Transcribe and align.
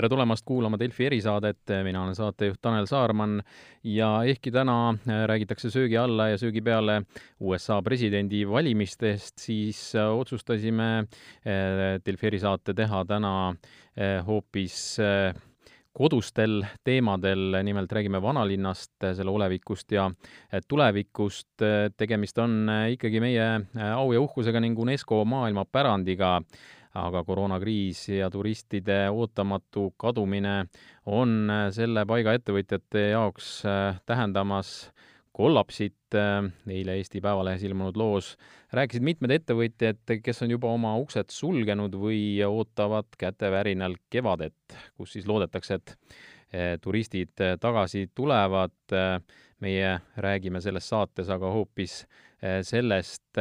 tere 0.00 0.08
tulemast 0.08 0.46
kuulama 0.48 0.78
Delfi 0.80 1.04
erisaadet, 1.10 1.70
mina 1.84 2.00
olen 2.00 2.14
saatejuht 2.16 2.56
Tanel 2.64 2.86
Saarman 2.88 3.42
ja 3.84 4.08
ehkki 4.24 4.48
täna 4.54 4.94
äh, 4.94 5.18
räägitakse 5.28 5.68
söögi 5.68 5.98
alla 6.00 6.30
ja 6.30 6.38
söögi 6.40 6.62
peale 6.64 7.02
USA 7.40 7.82
presidendivalimistest, 7.84 9.36
siis 9.44 9.82
äh, 9.92 10.08
otsustasime 10.08 10.88
äh, 11.02 12.00
Delfi 12.06 12.30
erisaate 12.30 12.72
teha 12.74 13.04
täna 13.04 13.34
hoopis 14.24 14.96
kodustel 15.92 16.62
teemadel, 16.86 17.58
nimelt 17.66 17.92
räägime 17.92 18.22
vanalinnast, 18.22 18.94
selle 19.02 19.34
olevikust 19.34 19.92
ja 19.92 20.06
tulevikust. 20.68 21.66
tegemist 21.96 22.38
on 22.38 22.70
ikkagi 22.94 23.20
meie 23.20 23.48
au 23.90 24.12
ja 24.14 24.20
uhkusega 24.22 24.62
ning 24.62 24.78
UNESCO 24.78 25.24
maailmapärandiga 25.28 26.38
aga 26.98 27.22
koroonakriis 27.24 28.08
ja 28.08 28.30
turistide 28.30 29.04
ootamatu 29.10 29.90
kadumine 30.00 30.64
on 31.06 31.52
selle 31.74 32.04
paiga 32.08 32.34
ettevõtjate 32.38 33.10
jaoks 33.12 33.60
äh, 33.68 34.00
tähendamas 34.06 34.90
kollapsit. 35.36 35.94
Äh, 36.14 36.50
eile 36.66 36.96
Eesti 36.98 37.22
Päevalehes 37.22 37.62
ilmunud 37.62 37.98
loos 38.00 38.34
rääkisid 38.74 39.06
mitmed 39.06 39.36
ettevõtjad, 39.36 40.02
kes 40.24 40.42
on 40.42 40.56
juba 40.56 40.72
oma 40.74 40.96
uksed 40.98 41.30
sulgenud 41.34 41.94
või 41.94 42.40
ootavad 42.46 43.14
kätevärinal 43.18 43.94
kevadet, 44.10 44.78
kus 44.98 45.14
siis 45.14 45.30
loodetakse, 45.30 45.78
et 45.78 45.94
äh, 46.54 46.74
turistid 46.82 47.34
tagasi 47.60 48.08
tulevad. 48.14 48.74
meie 49.60 50.00
räägime 50.16 50.60
selles 50.64 50.86
saates 50.88 51.28
aga 51.28 51.50
hoopis 51.52 52.06
sellest, 52.64 53.36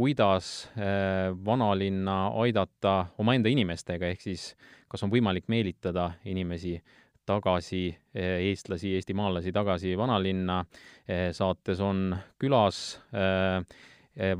kuidas 0.00 0.68
äh, 0.78 1.44
vanalinna 1.44 2.30
aidata 2.40 3.10
omaenda 3.20 3.50
inimestega, 3.52 4.08
ehk 4.08 4.22
siis 4.24 4.46
kas 4.88 5.04
on 5.04 5.12
võimalik 5.12 5.44
meelitada 5.52 6.06
inimesi 6.24 6.78
tagasi, 7.28 7.82
äh, 8.16 8.38
eestlasi, 8.48 8.94
eestimaalasi 8.96 9.52
tagasi 9.52 9.92
vanalinna. 10.00 10.62
Äh, 11.04 11.28
saates 11.36 11.84
on 11.84 12.14
külas 12.40 13.00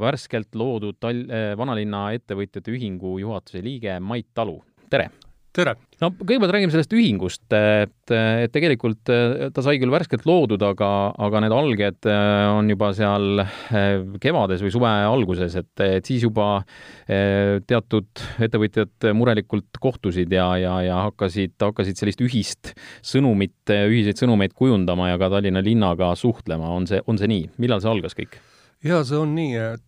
värskelt 0.00 0.56
loodud 0.58 0.96
Tal-, 1.00 1.26
vanalinna 1.56 2.08
ettevõtjate 2.16 2.72
ühingu 2.74 3.18
juhatuse 3.22 3.62
liige 3.64 4.00
Mait 4.02 4.32
Talu, 4.34 4.58
tere! 4.90 5.10
Tere! 5.56 5.74
no 6.00 6.08
kõigepealt 6.14 6.52
räägime 6.54 6.72
sellest 6.72 6.92
ühingust, 6.96 7.42
et, 7.52 8.12
et 8.12 8.52
tegelikult 8.54 9.10
eh, 9.12 9.48
ta 9.54 9.64
sai 9.64 9.80
küll 9.80 9.92
värskelt 9.92 10.24
loodud, 10.28 10.62
aga, 10.64 10.90
aga 11.26 11.42
need 11.44 11.54
alged 11.54 12.08
eh, 12.08 12.44
on 12.54 12.70
juba 12.70 12.92
seal 12.96 13.42
eh, 13.42 14.04
kevades 14.22 14.62
või 14.64 14.72
suve 14.74 14.92
alguses, 15.10 15.56
et, 15.60 15.84
et 15.86 16.06
siis 16.06 16.24
juba 16.26 16.62
teatud 17.10 18.22
ettevõtjad 18.44 19.10
murelikult 19.16 19.80
kohtusid 19.82 20.30
ja, 20.34 20.46
ja, 20.60 20.76
ja 20.86 21.00
hakkasid, 21.08 21.56
hakkasid 21.60 21.98
sellist 21.98 22.22
ühist 22.24 22.72
sõnumit, 23.06 23.58
ühiseid 23.66 24.20
sõnumeid 24.20 24.54
kujundama 24.56 25.10
ja 25.10 25.18
ka 25.20 25.32
Tallinna 25.32 25.64
linnaga 25.64 26.12
suhtlema, 26.18 26.70
on 26.76 26.86
see, 26.90 27.02
on 27.10 27.18
see 27.20 27.30
nii, 27.30 27.50
millal 27.62 27.82
see 27.82 27.92
algas 27.92 28.16
kõik? 28.18 28.38
Jaa, 28.84 29.04
see 29.04 29.18
on 29.20 29.34
nii, 29.36 29.56
et 29.60 29.86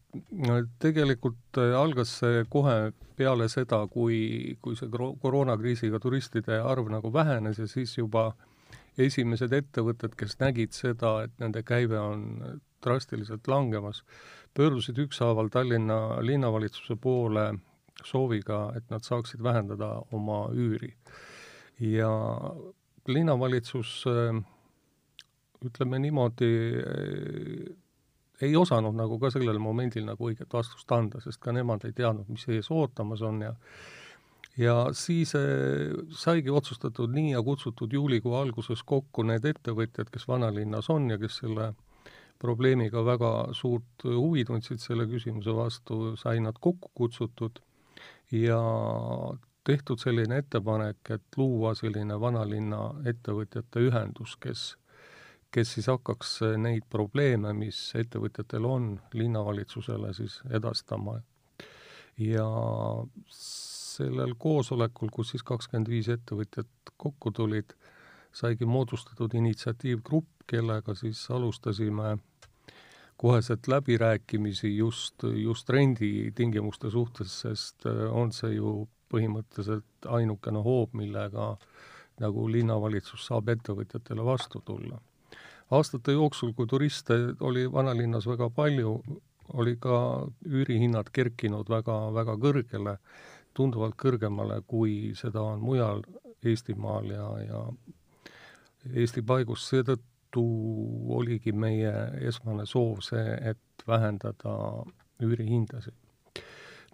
tegelikult 0.83 1.61
äh, 1.61 1.73
algas 1.79 2.19
see 2.21 2.45
kohe 2.53 2.93
peale 3.17 3.49
seda, 3.53 3.85
kui, 3.93 4.57
kui 4.65 4.77
see 4.77 4.91
koroonakriisiga 4.93 6.01
turistide 6.03 6.59
arv 6.61 6.91
nagu 6.93 7.13
vähenes 7.13 7.61
ja 7.61 7.69
siis 7.71 7.97
juba 7.97 8.33
esimesed 9.01 9.53
ettevõtted, 9.57 10.17
kes 10.19 10.37
nägid 10.41 10.77
seda, 10.77 11.23
et 11.25 11.33
nende 11.41 11.63
käive 11.65 11.99
on 12.01 12.27
drastiliselt 12.85 13.49
langemas, 13.49 14.03
pöördusid 14.53 14.99
ükshaaval 15.07 15.49
Tallinna 15.53 16.21
linnavalitsuse 16.21 16.99
poole 17.01 17.53
sooviga, 18.05 18.73
et 18.77 18.89
nad 18.91 19.05
saaksid 19.07 19.43
vähendada 19.43 20.03
oma 20.13 20.49
üüri. 20.53 20.95
ja 21.81 22.11
linnavalitsus 23.09 24.05
äh, 24.07 24.37
ütleme 25.65 25.99
niimoodi, 25.99 26.51
ei 28.43 28.57
osanud 28.59 28.97
nagu 28.99 29.19
ka 29.23 29.31
sellel 29.31 29.59
momendil 29.63 30.07
nagu 30.09 30.31
õiget 30.31 30.53
vastust 30.53 30.93
anda, 30.93 31.21
sest 31.23 31.41
ka 31.43 31.55
nemad 31.55 31.85
ei 31.87 31.95
teadnud, 31.97 32.29
mis 32.33 32.47
ees 32.51 32.71
ootamas 32.71 33.23
on 33.23 33.43
ja 33.47 33.55
ja 34.59 34.75
siis 34.93 35.35
äh, 35.39 35.95
saigi 36.11 36.51
otsustatud 36.51 37.13
nii 37.15 37.33
ja 37.33 37.43
kutsutud 37.43 37.93
juulikuu 37.93 38.35
alguses 38.37 38.83
kokku 38.85 39.25
need 39.25 39.47
ettevõtjad, 39.49 40.11
kes 40.13 40.29
vanalinnas 40.29 40.91
on 40.93 41.09
ja 41.11 41.19
kes 41.19 41.39
selle 41.45 41.73
probleemiga 42.43 43.05
väga 43.07 43.33
suurt 43.55 44.05
huvi 44.05 44.45
tundsid 44.45 44.83
selle 44.83 45.07
küsimuse 45.07 45.55
vastu, 45.57 46.17
sai 46.21 46.41
nad 46.43 46.59
kokku 46.61 46.91
kutsutud 46.95 47.63
ja 48.35 48.61
tehtud 49.65 50.01
selline 50.03 50.41
ettepanek, 50.43 51.11
et 51.15 51.39
luua 51.39 51.75
selline 51.79 52.19
vanalinna 52.21 52.81
ettevõtjate 53.07 53.87
ühendus, 53.87 54.35
kes 54.43 54.73
kes 55.53 55.75
siis 55.77 55.89
hakkaks 55.93 56.39
äh, 56.47 56.57
neid 56.61 56.87
probleeme, 56.91 57.53
mis 57.57 57.79
ettevõtjatel 57.99 58.67
on, 58.67 58.89
linnavalitsusele 59.13 60.15
siis 60.17 60.41
edastama. 60.51 61.21
ja 62.19 62.47
sellel 63.33 64.35
koosolekul, 64.39 65.09
kus 65.13 65.33
siis 65.33 65.43
kakskümmend 65.43 65.89
viis 65.89 66.09
ettevõtjat 66.13 66.93
kokku 66.97 67.33
tulid, 67.33 67.73
saigi 68.33 68.69
moodustatud 68.69 69.35
initsiatiivgrupp, 69.35 70.45
kellega 70.49 70.95
siis 70.95 71.25
alustasime 71.31 72.17
koheselt 73.17 73.69
läbirääkimisi 73.69 74.77
just, 74.77 75.25
just 75.37 75.69
renditingimuste 75.71 76.91
suhtes, 76.91 77.41
sest 77.45 77.87
äh, 77.87 78.05
on 78.13 78.33
see 78.33 78.57
ju 78.57 78.89
põhimõtteliselt 79.13 80.09
ainukene 80.09 80.65
hoob, 80.65 80.97
millega 80.97 81.55
nagu 82.21 82.49
linnavalitsus 82.49 83.27
saab 83.29 83.49
ettevõtjatele 83.53 84.25
vastu 84.25 84.61
tulla 84.65 85.01
aastate 85.73 86.13
jooksul, 86.13 86.53
kui 86.57 86.67
turiste 86.69 87.19
oli 87.41 87.67
vanalinnas 87.73 88.27
väga 88.29 88.51
palju, 88.51 88.97
oli 89.53 89.77
ka 89.81 89.97
üürihinnad 90.49 91.11
kerkinud 91.13 91.71
väga, 91.71 91.97
väga 92.15 92.37
kõrgele, 92.41 92.97
tunduvalt 93.55 93.97
kõrgemale, 94.01 94.63
kui 94.67 95.13
seda 95.19 95.43
on 95.55 95.65
mujal 95.65 96.05
Eestimaal 96.43 97.11
ja, 97.13 97.27
ja 97.47 97.61
Eesti 98.99 99.23
paigus, 99.23 99.69
seetõttu 99.71 100.43
oligi 101.15 101.53
meie 101.55 101.93
esmane 102.29 102.67
soov 102.67 103.05
see, 103.07 103.37
et 103.53 103.87
vähendada 103.87 104.57
üürihindasid 105.23 105.95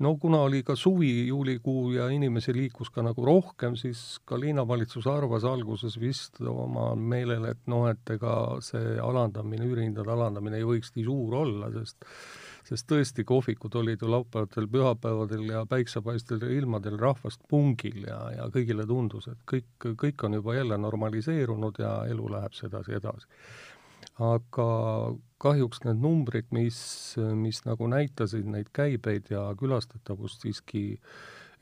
no 0.05 0.15
kuna 0.21 0.43
oli 0.47 0.63
ka 0.67 0.77
suvi, 0.77 1.27
juulikuu 1.27 1.93
ja 1.97 2.09
inimesi 2.15 2.55
liikus 2.55 2.91
ka 2.95 3.03
nagu 3.03 3.25
rohkem, 3.27 3.77
siis 3.77 4.19
ka 4.29 4.39
linnavalitsus 4.41 5.07
arvas 5.11 5.47
alguses 5.49 5.99
vist 6.01 6.41
oma 6.41 6.93
meelel, 6.95 7.49
et 7.53 7.65
noh, 7.67 7.89
et 7.91 8.15
ega 8.15 8.35
see 8.65 8.99
alandamine, 9.03 9.67
üürihindade 9.67 10.13
alandamine 10.15 10.61
ei 10.61 10.69
võiks 10.69 10.95
nii 10.97 11.09
suur 11.09 11.41
olla, 11.43 11.73
sest 11.75 12.07
sest 12.69 12.85
tõesti, 12.91 13.25
kohvikud 13.25 13.75
olid 13.81 14.03
ju 14.05 14.11
laupäevadel, 14.13 14.67
pühapäevadel 14.69 15.47
ja 15.49 15.63
päiksepaistel 15.69 16.43
ilmadel 16.53 16.99
rahvast 17.01 17.41
pungil 17.49 18.03
ja, 18.05 18.19
ja 18.35 18.49
kõigile 18.53 18.85
tundus, 18.89 19.29
et 19.31 19.41
kõik, 19.49 19.89
kõik 20.03 20.25
on 20.29 20.37
juba 20.37 20.59
jälle 20.59 20.77
normaliseerunud 20.81 21.81
ja 21.81 21.95
elu 22.13 22.29
läheb 22.35 22.57
sedasi 22.59 22.99
edasi. 22.99 23.31
Aga 24.25 24.69
kahjuks 25.43 25.85
need 25.85 26.01
numbrid, 26.03 26.49
mis, 26.55 26.79
mis 27.39 27.63
nagu 27.67 27.87
näitasid 27.91 28.47
neid 28.51 28.71
käibeid 28.75 29.31
ja 29.31 29.45
külastatavust, 29.59 30.43
siiski 30.43 30.83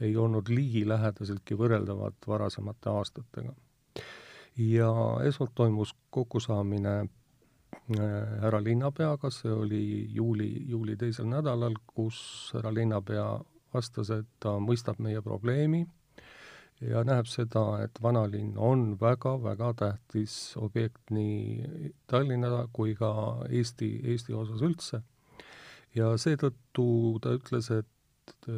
ei 0.00 0.16
olnud 0.16 0.48
ligilähedaseltki 0.53 1.56
võrreldavad 1.56 2.16
varasemate 2.28 2.91
aastatega. 2.92 3.54
ja 4.56 4.91
esmalt 5.28 5.53
toimus 5.54 5.94
kokkusaamine 6.10 6.94
äh, 7.00 7.10
härra 8.42 8.62
linnapeaga, 8.65 9.31
see 9.31 9.53
oli 9.53 10.09
juuli, 10.12 10.48
juuli 10.68 10.97
teisel 10.97 11.28
nädalal, 11.28 11.77
kus 11.86 12.50
härra 12.54 12.74
linnapea 12.74 13.27
vastas, 13.74 14.10
et 14.10 14.28
ta 14.41 14.56
mõistab 14.60 14.98
meie 14.98 15.21
probleemi 15.22 15.86
ja 16.80 17.02
näeb 17.06 17.28
seda, 17.30 17.64
et 17.84 17.98
vanalinn 18.02 18.56
on 18.60 18.86
väga-väga 19.00 19.72
tähtis 19.80 20.56
objekt 20.60 21.12
nii 21.14 21.92
Tallinna 22.06 22.66
kui 22.72 22.94
ka 22.98 23.10
Eesti, 23.48 23.90
Eesti 24.04 24.36
osas 24.36 24.62
üldse. 24.62 25.02
ja 25.96 26.12
seetõttu 26.20 27.18
ta 27.24 27.32
ütles, 27.32 27.70
et 27.72 28.48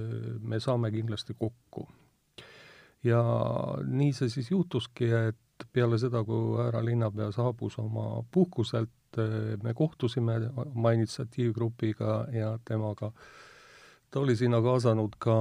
me 0.41 0.59
saame 0.61 0.91
kindlasti 0.91 1.35
kokku. 1.39 1.89
ja 3.05 3.23
nii 3.87 4.13
see 4.13 4.29
siis 4.29 4.51
juhtuski, 4.51 5.13
et 5.29 5.67
peale 5.73 5.99
seda, 5.99 6.25
kui 6.25 6.59
härra 6.59 6.83
linnapea 6.85 7.31
saabus 7.33 7.79
oma 7.79 8.25
puhkuselt, 8.31 8.91
me 9.63 9.75
kohtusime 9.75 10.41
oma 10.67 10.93
initsiatiivgrupiga 10.93 12.27
ja 12.33 12.59
temaga 12.65 13.13
ta 14.11 14.21
oli 14.21 14.37
sinna 14.37 14.61
kaasanud 14.63 15.17
ka 15.19 15.35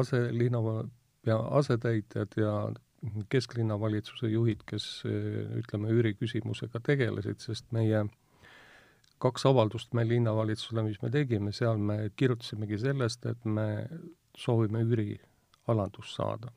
aselinna 0.00 0.60
ja 1.28 1.38
asetäitjad 1.60 2.34
ja 2.40 2.52
kesklinnavalitsuse 3.30 4.30
juhid, 4.32 4.64
kes 4.66 5.04
ütleme, 5.06 5.92
üüriküsimusega 5.94 6.80
tegelesid, 6.84 7.38
sest 7.44 7.68
meie 7.74 8.06
kaks 9.22 9.46
avaldust 9.50 9.94
me 9.98 10.04
linnavalitsusele, 10.06 10.84
mis 10.86 11.00
me 11.02 11.10
tegime, 11.14 11.52
seal 11.54 11.78
me 11.82 11.98
kirjutasimegi 12.16 12.78
sellest, 12.82 13.26
et 13.26 13.44
me 13.46 13.68
soovime 14.38 14.84
üürialandust 14.86 16.18
saada. 16.18 16.54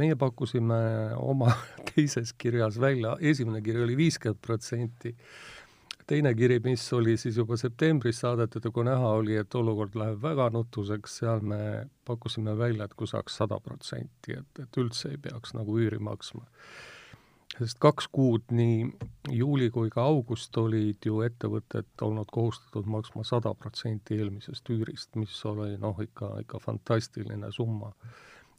meie 0.00 0.14
pakkusime 0.16 0.76
oma 1.20 1.50
teises 1.90 2.32
kirjas 2.32 2.78
välja, 2.80 3.16
esimene 3.20 3.60
kiri 3.60 3.82
oli 3.84 3.96
viiskümmend 3.98 4.40
protsenti, 4.40 5.12
teine 6.10 6.32
kiri, 6.34 6.58
mis 6.64 6.84
oli 6.96 7.16
siis 7.20 7.36
juba 7.38 7.56
septembris 7.60 8.20
saadetud 8.24 8.64
ja 8.66 8.72
kui 8.74 8.86
näha 8.86 9.12
oli, 9.20 9.36
et 9.38 9.54
olukord 9.54 9.94
läheb 9.98 10.18
väga 10.22 10.48
nutuseks, 10.54 11.18
seal 11.20 11.42
me 11.46 11.60
pakkusime 12.08 12.56
välja, 12.58 12.88
et 12.88 12.96
kui 12.98 13.10
saaks 13.10 13.36
sada 13.42 13.60
protsenti, 13.62 14.34
et, 14.38 14.62
et 14.64 14.80
üldse 14.82 15.12
ei 15.12 15.20
peaks 15.22 15.54
nagu 15.58 15.78
üüri 15.78 16.00
maksma. 16.02 16.46
sest 17.58 17.78
kaks 17.82 18.08
kuud, 18.08 18.46
nii 18.56 19.36
juuli 19.36 19.68
kui 19.70 19.90
ka 19.90 20.02
august, 20.08 20.56
olid 20.56 21.06
ju 21.06 21.20
ettevõtted 21.26 22.06
olnud 22.06 22.30
kohustatud 22.32 22.86
maksma 22.90 23.24
sada 23.26 23.54
protsenti 23.54 24.18
eelmisest 24.18 24.70
üürist, 24.74 25.14
mis 25.20 25.34
oli 25.46 25.76
noh, 25.78 25.98
ikka, 26.02 26.32
ikka 26.42 26.62
fantastiline 26.64 27.52
summa 27.54 27.92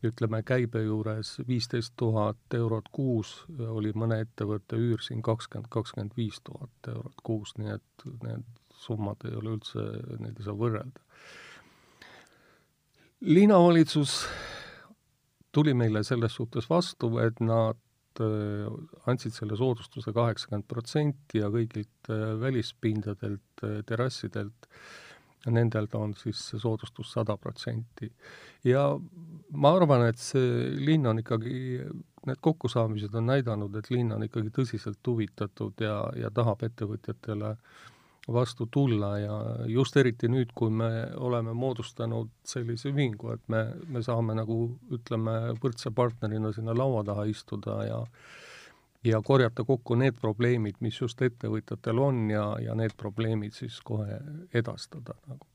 ütleme, 0.08 0.42
käibe 0.44 0.82
juures 0.84 1.36
viisteist 1.48 1.94
tuhat 2.00 2.56
eurot 2.58 2.90
kuus 2.92 3.36
oli 3.70 3.92
mõne 3.94 4.22
ettevõtte 4.26 4.80
üür 4.80 5.04
siin 5.06 5.22
kakskümmend, 5.26 5.70
kakskümmend 5.74 6.18
viis 6.18 6.40
tuhat 6.44 6.90
eurot 6.94 7.22
kuus, 7.24 7.54
nii 7.58 7.76
et 7.76 8.08
need 8.24 8.48
summad 8.82 9.22
ei 9.30 9.38
ole 9.38 9.58
üldse, 9.58 9.84
neid 10.20 10.40
ei 10.40 10.48
saa 10.48 10.58
võrrelda. 10.58 11.06
linnavalitsus 13.22 14.16
tuli 15.52 15.74
meile 15.78 16.04
selles 16.04 16.36
suhtes 16.36 16.70
vastu, 16.70 17.12
et 17.22 17.40
nad 17.44 18.24
äh, 18.24 18.68
andsid 19.12 19.36
selle 19.36 19.58
soodustuse 19.60 20.14
kaheksakümmend 20.16 20.68
protsenti 20.72 21.44
ja 21.44 21.52
kõigilt 21.54 22.10
äh, 22.10 22.34
välispindadelt, 22.42 23.66
äh, 23.68 23.80
terrassidelt 25.42 25.50
nendelt 25.50 25.96
on 25.96 26.14
siis 26.14 26.40
see 26.50 26.60
soodustus 26.60 27.12
sada 27.12 27.38
protsenti. 27.38 28.12
ja 28.64 28.98
ma 29.54 29.72
arvan, 29.76 30.08
et 30.08 30.18
see 30.18 30.72
linn 30.78 31.06
on 31.06 31.20
ikkagi, 31.20 31.82
need 32.26 32.42
kokkusaamised 32.42 33.14
on 33.16 33.26
näidanud, 33.26 33.76
et 33.76 33.90
linn 33.90 34.12
on 34.12 34.24
ikkagi 34.24 34.50
tõsiselt 34.50 35.08
huvitatud 35.08 35.74
ja, 35.82 36.04
ja 36.16 36.30
tahab 36.30 36.64
ettevõtjatele 36.64 37.56
vastu 38.32 38.68
tulla 38.70 39.18
ja 39.18 39.38
just 39.66 39.98
eriti 39.98 40.30
nüüd, 40.30 40.52
kui 40.54 40.70
me 40.70 41.08
oleme 41.18 41.54
moodustanud 41.54 42.30
sellise 42.46 42.92
ühingu, 42.92 43.34
et 43.34 43.42
me, 43.50 43.74
me 43.88 44.04
saame 44.04 44.36
nagu 44.38 44.78
ütleme, 44.94 45.56
võrdse 45.62 45.92
partnerina 45.92 46.54
sinna 46.54 46.78
laua 46.78 47.04
taha 47.04 47.26
istuda 47.26 47.82
ja 47.88 48.04
ja 49.04 49.22
korjata 49.22 49.64
kokku 49.64 49.96
need 50.00 50.18
probleemid, 50.22 50.78
mis 50.80 51.00
just 51.02 51.22
ettevõtjatel 51.22 52.02
on 52.02 52.28
ja, 52.32 52.46
ja 52.62 52.76
need 52.78 52.94
probleemid 52.98 53.56
siis 53.58 53.80
kohe 53.86 54.20
edastada 54.54 55.18
nagu. 55.28 55.48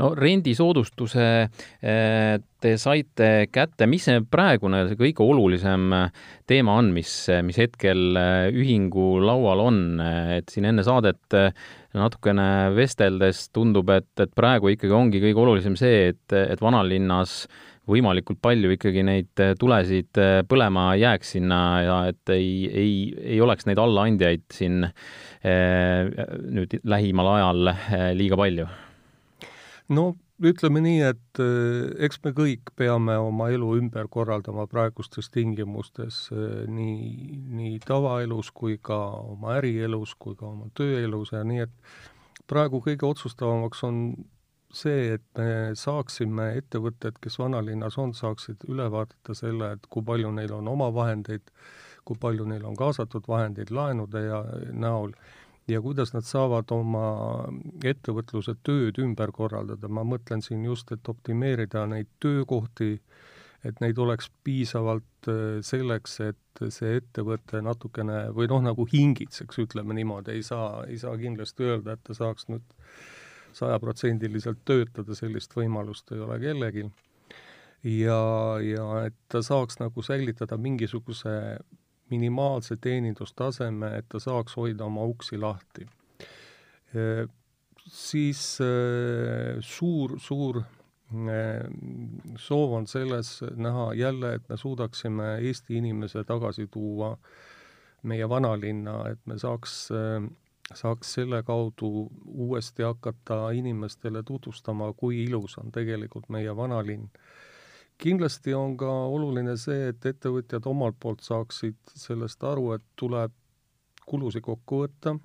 No 0.00 0.08
rendisoodustuse 0.18 1.24
eh, 1.46 2.38
te 2.60 2.72
saite 2.80 3.28
kätte, 3.54 3.86
mis 3.86 4.02
see 4.08 4.18
praegune, 4.26 4.80
see 4.88 4.98
kõige 4.98 5.22
olulisem 5.22 5.92
teema 6.50 6.74
on, 6.80 6.88
mis, 6.96 7.12
mis 7.46 7.60
hetkel 7.60 8.18
eh, 8.18 8.48
ühingu 8.50 9.20
laual 9.22 9.62
on, 9.68 9.80
et 10.34 10.50
siin 10.50 10.66
enne 10.72 10.82
saadet 10.86 11.38
eh, 11.38 11.54
natukene 11.94 12.48
vesteldes 12.74 13.46
tundub, 13.54 13.94
et, 13.94 14.10
et 14.18 14.34
praegu 14.34 14.72
ikkagi 14.74 14.96
ongi 14.96 15.22
kõige 15.22 15.44
olulisem 15.44 15.78
see, 15.78 16.10
et, 16.14 16.34
et 16.34 16.62
vanalinnas 16.64 17.44
äh, 17.46 17.69
võimalikult 17.88 18.40
palju 18.42 18.74
ikkagi 18.76 19.04
neid 19.06 19.42
eh, 19.42 19.54
tulesid 19.58 20.20
eh, 20.20 20.40
põlema 20.48 20.90
jääks 21.00 21.34
sinna 21.36 21.60
ja 21.84 21.98
et 22.12 22.32
ei, 22.34 22.50
ei, 22.68 22.94
ei 23.34 23.40
oleks 23.42 23.68
neid 23.68 23.80
allaandjaid 23.80 24.46
siin 24.54 24.84
eh, 24.86 26.10
nüüd 26.56 26.80
lähimal 26.84 27.34
ajal 27.36 27.72
liiga 28.18 28.38
palju? 28.40 28.68
no 29.96 30.12
ütleme 30.40 30.80
nii, 30.80 31.00
et 31.04 31.40
eks 32.00 32.20
me 32.24 32.30
kõik 32.32 32.70
peame 32.78 33.18
oma 33.20 33.50
elu 33.52 33.74
ümber 33.76 34.06
korraldama 34.08 34.64
praegustes 34.70 35.28
tingimustes 35.34 36.22
nii, 36.32 37.40
nii 37.58 37.74
tavaelus 37.84 38.48
kui 38.56 38.78
ka 38.80 38.96
oma 39.34 39.58
ärielus 39.58 40.14
kui 40.16 40.38
ka 40.38 40.48
oma 40.48 40.70
tööelus 40.78 41.34
ja 41.34 41.42
nii, 41.44 41.66
et 41.66 42.48
praegu 42.48 42.80
kõige 42.86 43.04
otsustavamaks 43.10 43.84
on 43.84 44.00
see, 44.72 45.14
et 45.16 45.38
me 45.38 45.74
saaksime, 45.78 46.50
ettevõtted, 46.60 47.18
kes 47.22 47.38
vanalinnas 47.40 47.98
on, 48.00 48.14
saaksid 48.16 48.66
üle 48.70 48.86
vaadata 48.92 49.34
selle, 49.36 49.74
et 49.76 49.86
kui 49.90 50.04
palju 50.06 50.30
neil 50.36 50.54
on 50.56 50.70
omavahendeid, 50.70 51.52
kui 52.06 52.18
palju 52.20 52.46
neil 52.48 52.64
on 52.66 52.78
kaasatud 52.78 53.26
vahendeid 53.28 53.72
laenude 53.74 54.24
ja 54.26 54.42
näol. 54.72 55.14
Ja 55.70 55.78
kuidas 55.82 56.14
nad 56.14 56.26
saavad 56.26 56.72
oma 56.74 57.04
ettevõtluse 57.86 58.56
tööd 58.66 58.98
ümber 58.98 59.30
korraldada, 59.34 59.88
ma 59.88 60.02
mõtlen 60.06 60.42
siin 60.42 60.64
just, 60.66 60.90
et 60.90 61.08
optimeerida 61.08 61.84
neid 61.86 62.08
töökohti, 62.22 62.96
et 63.64 63.78
neid 63.84 63.98
oleks 64.00 64.30
piisavalt 64.44 65.28
äh, 65.30 65.60
selleks, 65.66 66.16
et 66.24 66.62
see 66.72 66.96
ettevõte 66.98 67.60
natukene 67.62 68.30
või 68.36 68.48
noh, 68.50 68.64
nagu 68.64 68.86
hingitseks, 68.88 69.60
ütleme 69.62 69.94
niimoodi, 69.96 70.38
ei 70.38 70.42
saa, 70.42 70.84
ei 70.88 70.98
saa 70.98 71.14
kindlasti 71.20 71.68
öelda, 71.68 71.94
et 71.94 72.04
ta 72.08 72.16
saaks 72.16 72.48
nüüd 72.50 72.76
sajaprotsendiliselt 73.56 74.64
töötada, 74.64 75.14
sellist 75.14 75.54
võimalust 75.56 76.12
ei 76.14 76.20
ole 76.20 76.38
kellelgi. 76.42 76.90
ja, 77.84 78.22
ja 78.62 78.86
et 79.06 79.16
ta 79.28 79.42
saaks 79.42 79.80
nagu 79.80 80.02
säilitada 80.02 80.56
mingisuguse 80.56 81.58
minimaalse 82.10 82.76
teenindustaseme, 82.76 83.94
et 83.98 84.08
ta 84.08 84.18
saaks 84.18 84.56
hoida 84.58 84.84
oma 84.84 85.04
uksi 85.06 85.38
lahti. 85.38 85.86
siis 87.86 88.58
suur, 89.60 90.18
suur 90.18 90.62
soov 92.38 92.72
on 92.72 92.86
selles 92.86 93.40
näha 93.56 93.94
jälle, 93.94 94.34
et 94.34 94.48
me 94.48 94.56
suudaksime 94.56 95.38
Eesti 95.38 95.76
inimese 95.76 96.24
tagasi 96.24 96.66
tuua 96.66 97.16
meie 98.02 98.28
vanalinna, 98.28 99.08
et 99.10 99.18
me 99.26 99.38
saaks 99.38 99.90
saaks 100.74 101.14
selle 101.14 101.42
kaudu 101.42 102.10
uuesti 102.26 102.82
hakata 102.82 103.50
inimestele 103.50 104.22
tutvustama, 104.22 104.92
kui 104.92 105.24
ilus 105.24 105.58
on 105.58 105.72
tegelikult 105.72 106.28
meie 106.28 106.56
vanalinn. 106.56 107.08
kindlasti 107.98 108.54
on 108.54 108.76
ka 108.76 108.90
oluline 108.90 109.56
see, 109.60 109.88
et 109.88 110.06
ettevõtjad 110.06 110.66
omalt 110.66 110.96
poolt 111.00 111.20
saaksid 111.20 111.76
sellest 111.94 112.44
aru, 112.44 112.72
et 112.72 112.84
tuleb 112.96 113.32
kulusid 114.06 114.42
kokku 114.42 114.84
võtta, 114.84 115.16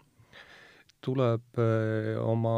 tuleb 1.02 1.62
eh, 1.62 2.18
oma 2.20 2.58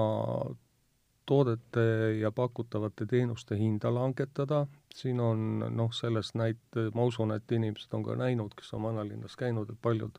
toodete 1.28 1.84
ja 2.22 2.32
pakutavate 2.32 3.06
teenuste 3.06 3.58
hinda 3.60 3.92
langetada, 3.94 4.64
siin 4.96 5.20
on 5.20 5.60
noh, 5.76 5.92
sellest 5.94 6.40
näite, 6.40 6.88
ma 6.96 7.04
usun, 7.04 7.36
et 7.36 7.52
inimesed 7.52 7.94
on 7.94 8.08
ka 8.08 8.16
näinud, 8.16 8.56
kes 8.56 8.74
on 8.74 8.88
vanalinnas 8.88 9.36
käinud, 9.36 9.70
et 9.70 9.82
paljud 9.82 10.18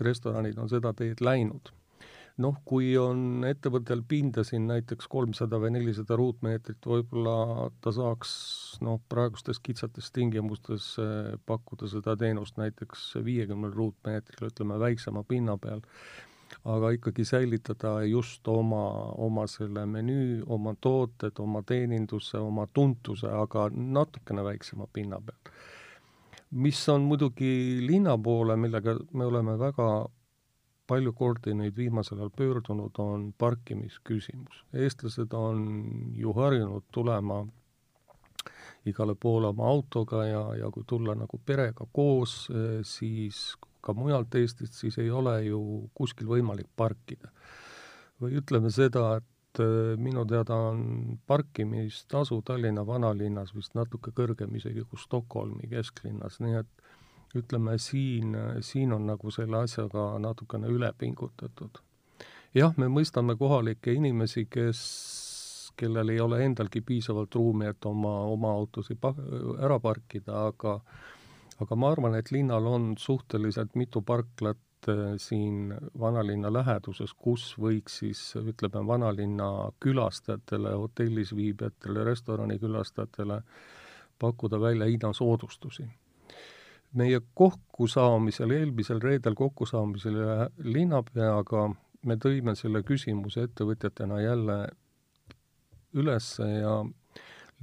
restoranid 0.00 0.58
on 0.58 0.68
seda 0.68 0.92
teed 0.92 1.22
läinud 1.22 1.70
noh, 2.42 2.56
kui 2.66 2.94
on 2.98 3.44
ettevõttel 3.46 4.02
pinda 4.08 4.42
siin 4.46 4.66
näiteks 4.66 5.06
kolmsada 5.10 5.58
või 5.62 5.74
nelisada 5.76 6.16
ruutmeetrit, 6.18 6.82
võib-olla 6.82 7.68
ta 7.84 7.92
saaks 7.94 8.32
noh, 8.82 8.98
praegustes 9.10 9.60
kitsates 9.62 10.10
tingimustes 10.14 10.94
eh, 11.02 11.34
pakkuda 11.46 11.88
seda 11.90 12.16
teenust 12.18 12.58
näiteks 12.58 13.12
viiekümnel 13.24 13.74
ruutmeetril, 13.74 14.48
ütleme 14.50 14.78
väiksema 14.82 15.22
pinna 15.28 15.56
peal, 15.60 15.84
aga 16.64 16.90
ikkagi 16.96 17.26
säilitada 17.28 18.00
just 18.08 18.48
oma, 18.50 18.82
oma 19.22 19.46
selle 19.50 19.86
menüü, 19.86 20.42
oma 20.50 20.74
tooted, 20.80 21.38
oma 21.38 21.62
teeninduse, 21.66 22.40
oma 22.42 22.66
tuntuse, 22.72 23.30
aga 23.30 23.68
natukene 23.74 24.42
väiksema 24.46 24.90
pinna 24.92 25.22
peal. 25.22 25.54
mis 26.54 26.88
on 26.88 27.02
muidugi 27.02 27.80
linna 27.82 28.18
poole, 28.18 28.54
millega 28.56 28.94
me 29.12 29.24
oleme 29.26 29.56
väga 29.58 29.88
palju 30.86 31.12
kordi 31.16 31.54
neid 31.56 31.76
viimasel 31.76 32.18
ajal 32.18 32.32
pöördunud, 32.36 32.98
on 32.98 33.32
parkimisküsimus. 33.38 34.64
eestlased 34.72 35.32
on 35.32 35.60
ju 36.16 36.32
harjunud 36.32 36.84
tulema 36.92 37.44
igale 38.84 39.14
poole 39.14 39.48
oma 39.48 39.68
autoga 39.68 40.24
ja, 40.26 40.42
ja 40.60 40.70
kui 40.70 40.84
tulla 40.86 41.14
nagu 41.16 41.40
perega 41.46 41.86
koos, 41.92 42.48
eh, 42.50 42.80
siis 42.84 43.54
ka 43.84 43.92
mujalt 43.96 44.34
Eestist, 44.34 44.76
siis 44.80 44.98
ei 44.98 45.10
ole 45.10 45.38
ju 45.44 45.60
kuskil 45.94 46.28
võimalik 46.28 46.68
parkida. 46.76 47.30
või 48.22 48.36
ütleme 48.38 48.70
seda, 48.70 49.16
et 49.18 49.60
eh, 49.60 49.96
minu 50.00 50.22
teada 50.24 50.54
on 50.70 51.18
parkimistasu 51.26 52.42
Tallinna 52.46 52.86
vanalinnas 52.86 53.54
vist 53.54 53.74
natuke 53.74 54.12
kõrgem 54.14 54.54
isegi 54.56 54.84
kui 54.84 55.00
Stockholmi 55.00 55.68
kesklinnas, 55.68 56.38
nii 56.40 56.60
et 56.60 56.83
ütleme 57.34 57.78
siin, 57.78 58.36
siin 58.60 58.92
on 58.92 59.06
nagu 59.06 59.30
selle 59.34 59.64
asjaga 59.64 60.18
natukene 60.22 60.70
üle 60.70 60.92
pingutatud. 60.98 61.80
jah, 62.54 62.74
me 62.76 62.86
mõistame 62.88 63.36
kohalikke 63.36 63.92
inimesi, 63.92 64.46
kes, 64.50 64.82
kellel 65.76 66.08
ei 66.14 66.20
ole 66.20 66.44
endalgi 66.44 66.80
piisavalt 66.80 67.34
ruumi, 67.34 67.66
et 67.66 67.86
oma, 67.86 68.20
oma 68.30 68.52
autosid 68.54 69.02
ära 69.58 69.80
parkida, 69.80 70.46
aga 70.52 70.78
aga 71.62 71.76
ma 71.78 71.90
arvan, 71.94 72.14
et 72.18 72.30
linnal 72.34 72.66
on 72.66 72.94
suhteliselt 72.98 73.74
mitu 73.78 74.02
parklat 74.02 74.88
eh, 74.90 75.02
siin 75.22 75.74
vanalinna 76.00 76.52
läheduses, 76.52 77.14
kus 77.14 77.52
võiks 77.58 78.00
siis, 78.02 78.22
ütleme, 78.38 78.82
vanalinna 78.86 79.50
külastajatele, 79.80 80.74
hotellis 80.84 81.34
viibijatele, 81.36 82.04
restorani 82.04 82.58
külastajatele 82.62 83.42
pakkuda 84.18 84.60
välja 84.60 84.86
hinnasoodustusi 84.90 85.86
meie 86.94 87.20
kokkusaamisel, 87.34 88.50
eelmisel 88.54 89.00
reedel 89.02 89.34
kokkusaamisel 89.38 90.18
linnapeaga 90.62 91.68
me 92.06 92.16
tõime 92.20 92.54
selle 92.58 92.84
küsimuse 92.86 93.48
ettevõtjatena 93.48 94.20
jälle 94.22 94.58
üles 95.94 96.30
ja 96.38 96.78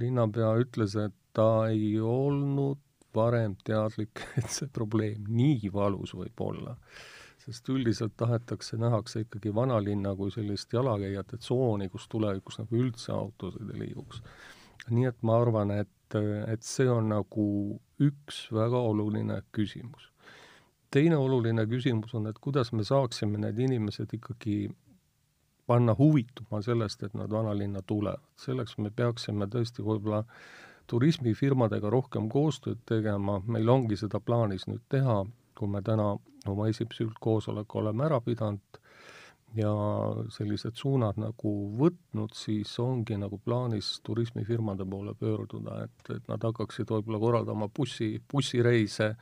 linnapea 0.00 0.52
ütles, 0.62 0.96
et 0.98 1.14
ta 1.36 1.68
ei 1.70 1.96
olnud 2.00 2.80
varem 3.14 3.56
teadlik, 3.64 4.22
et 4.40 4.50
see 4.52 4.70
probleem 4.72 5.26
nii 5.28 5.72
valus 5.72 6.16
võib 6.16 6.46
olla. 6.50 6.76
sest 7.42 7.66
üldiselt 7.74 8.12
tahetakse, 8.16 8.76
nähakse 8.78 9.24
ikkagi 9.24 9.50
vanalinna 9.54 10.12
kui 10.14 10.30
sellist 10.30 10.72
jalakäijate 10.72 11.40
tsooni, 11.42 11.88
kus 11.90 12.06
tulevikus 12.08 12.60
nagu 12.60 12.76
üldse 12.78 13.10
autosid 13.12 13.72
ei 13.74 13.80
liiguks. 13.80 14.22
nii 14.90 15.08
et 15.10 15.18
ma 15.22 15.40
arvan, 15.40 15.74
et, 15.82 15.90
et 16.46 16.62
see 16.62 16.88
on 16.90 17.08
nagu 17.12 17.46
üks 18.00 18.46
väga 18.52 18.78
oluline 18.78 19.42
küsimus. 19.52 20.10
teine 20.90 21.16
oluline 21.16 21.66
küsimus 21.66 22.14
on, 22.14 22.26
et 22.26 22.38
kuidas 22.38 22.72
me 22.72 22.84
saaksime 22.84 23.38
need 23.38 23.58
inimesed 23.58 24.12
ikkagi 24.12 24.70
panna 25.66 25.94
huvituma 25.98 26.60
sellest, 26.62 27.02
et 27.02 27.14
nad 27.14 27.30
vanalinna 27.30 27.82
tulevad. 27.82 28.20
selleks 28.36 28.78
me 28.78 28.90
peaksime 28.90 29.46
tõesti 29.46 29.82
võib-olla 29.82 30.24
turismifirmadega 30.86 31.90
rohkem 31.90 32.28
koostööd 32.28 32.82
tegema, 32.86 33.40
meil 33.46 33.68
ongi 33.68 33.96
seda 33.96 34.20
plaanis 34.20 34.66
nüüd 34.66 34.82
teha, 34.88 35.22
kui 35.58 35.68
me 35.68 35.82
täna 35.82 36.16
oma 36.46 36.68
esimese 36.68 37.04
üldkoosoleku 37.06 37.78
oleme 37.78 38.04
ära 38.04 38.20
pidanud 38.20 38.81
ja 39.56 39.72
sellised 40.32 40.76
suunad 40.80 41.18
nagu 41.20 41.52
võtnud, 41.78 42.32
siis 42.36 42.72
ongi 42.80 43.16
nagu 43.20 43.38
plaanis 43.44 43.94
turismifirmade 44.06 44.86
poole 44.88 45.14
pöörduda, 45.18 45.82
et, 45.84 46.12
et 46.16 46.28
nad 46.30 46.44
hakkaksid 46.48 46.90
võib-olla 46.90 47.20
korraldama 47.20 47.68
bussi, 47.68 48.14
bussireise 48.32 49.12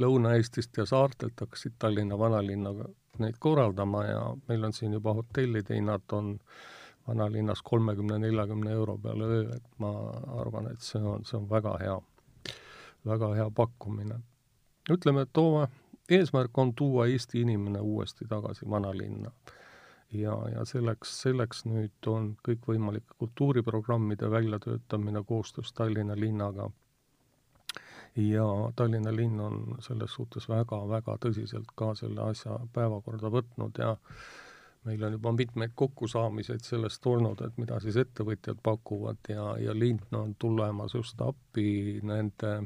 Lõuna-Eestist 0.00 0.76
ja 0.80 0.86
saartelt, 0.88 1.40
hakkasid 1.40 1.78
Tallinna 1.78 2.18
vanalinna 2.18 2.74
neid 3.20 3.38
korraldama 3.38 4.04
ja 4.04 4.20
meil 4.48 4.64
on 4.64 4.72
siin 4.72 4.92
juba 4.96 5.14
hotellide 5.16 5.76
hinnad 5.76 6.12
on 6.16 6.38
vanalinnas 7.08 7.62
kolmekümne, 7.62 8.18
neljakümne 8.18 8.72
euro 8.72 8.98
peale 8.98 9.24
öö, 9.24 9.44
et 9.56 9.78
ma 9.78 9.92
arvan, 10.40 10.70
et 10.72 10.80
see 10.84 11.02
on, 11.02 11.24
see 11.24 11.38
on 11.38 11.48
väga 11.50 11.76
hea, 11.80 11.96
väga 13.06 13.34
hea 13.34 13.48
pakkumine. 13.56 14.20
ütleme, 14.90 15.22
et 15.22 15.32
toome, 15.32 15.68
eesmärk 16.10 16.58
on 16.58 16.74
tuua 16.74 17.06
Eesti 17.06 17.40
inimene 17.40 17.80
uuesti 17.80 18.24
tagasi 18.28 18.70
vanalinna. 18.70 19.30
Ja, 20.12 20.36
ja 20.54 20.64
selleks, 20.64 21.14
selleks 21.22 21.64
nüüd 21.68 22.10
on 22.10 22.34
kõikvõimalike 22.46 23.16
kultuuriprogrammide 23.18 24.30
väljatöötamine 24.30 25.22
koostöös 25.26 25.72
Tallinna 25.72 26.16
linnaga. 26.16 26.70
Ja 28.16 28.44
Tallinna 28.76 29.12
linn 29.14 29.40
on 29.40 29.76
selles 29.80 30.14
suhtes 30.18 30.48
väga-väga 30.48 31.14
tõsiselt 31.22 31.70
ka 31.78 31.94
selle 31.94 32.24
asja 32.32 32.58
päevakorda 32.74 33.30
võtnud 33.30 33.78
ja 33.78 33.94
meil 34.84 35.04
on 35.04 35.14
juba 35.14 35.32
mitmeid 35.36 35.76
kokkusaamiseid 35.78 36.64
sellest 36.66 37.06
olnud, 37.06 37.44
et 37.46 37.58
mida 37.60 37.78
siis 37.80 38.00
ettevõtjad 38.00 38.58
pakuvad 38.62 39.30
ja, 39.30 39.54
ja 39.62 39.76
linn 39.76 40.18
on 40.18 40.34
tulemas 40.38 40.94
just 40.94 41.20
appi 41.22 42.00
nende 42.02 42.56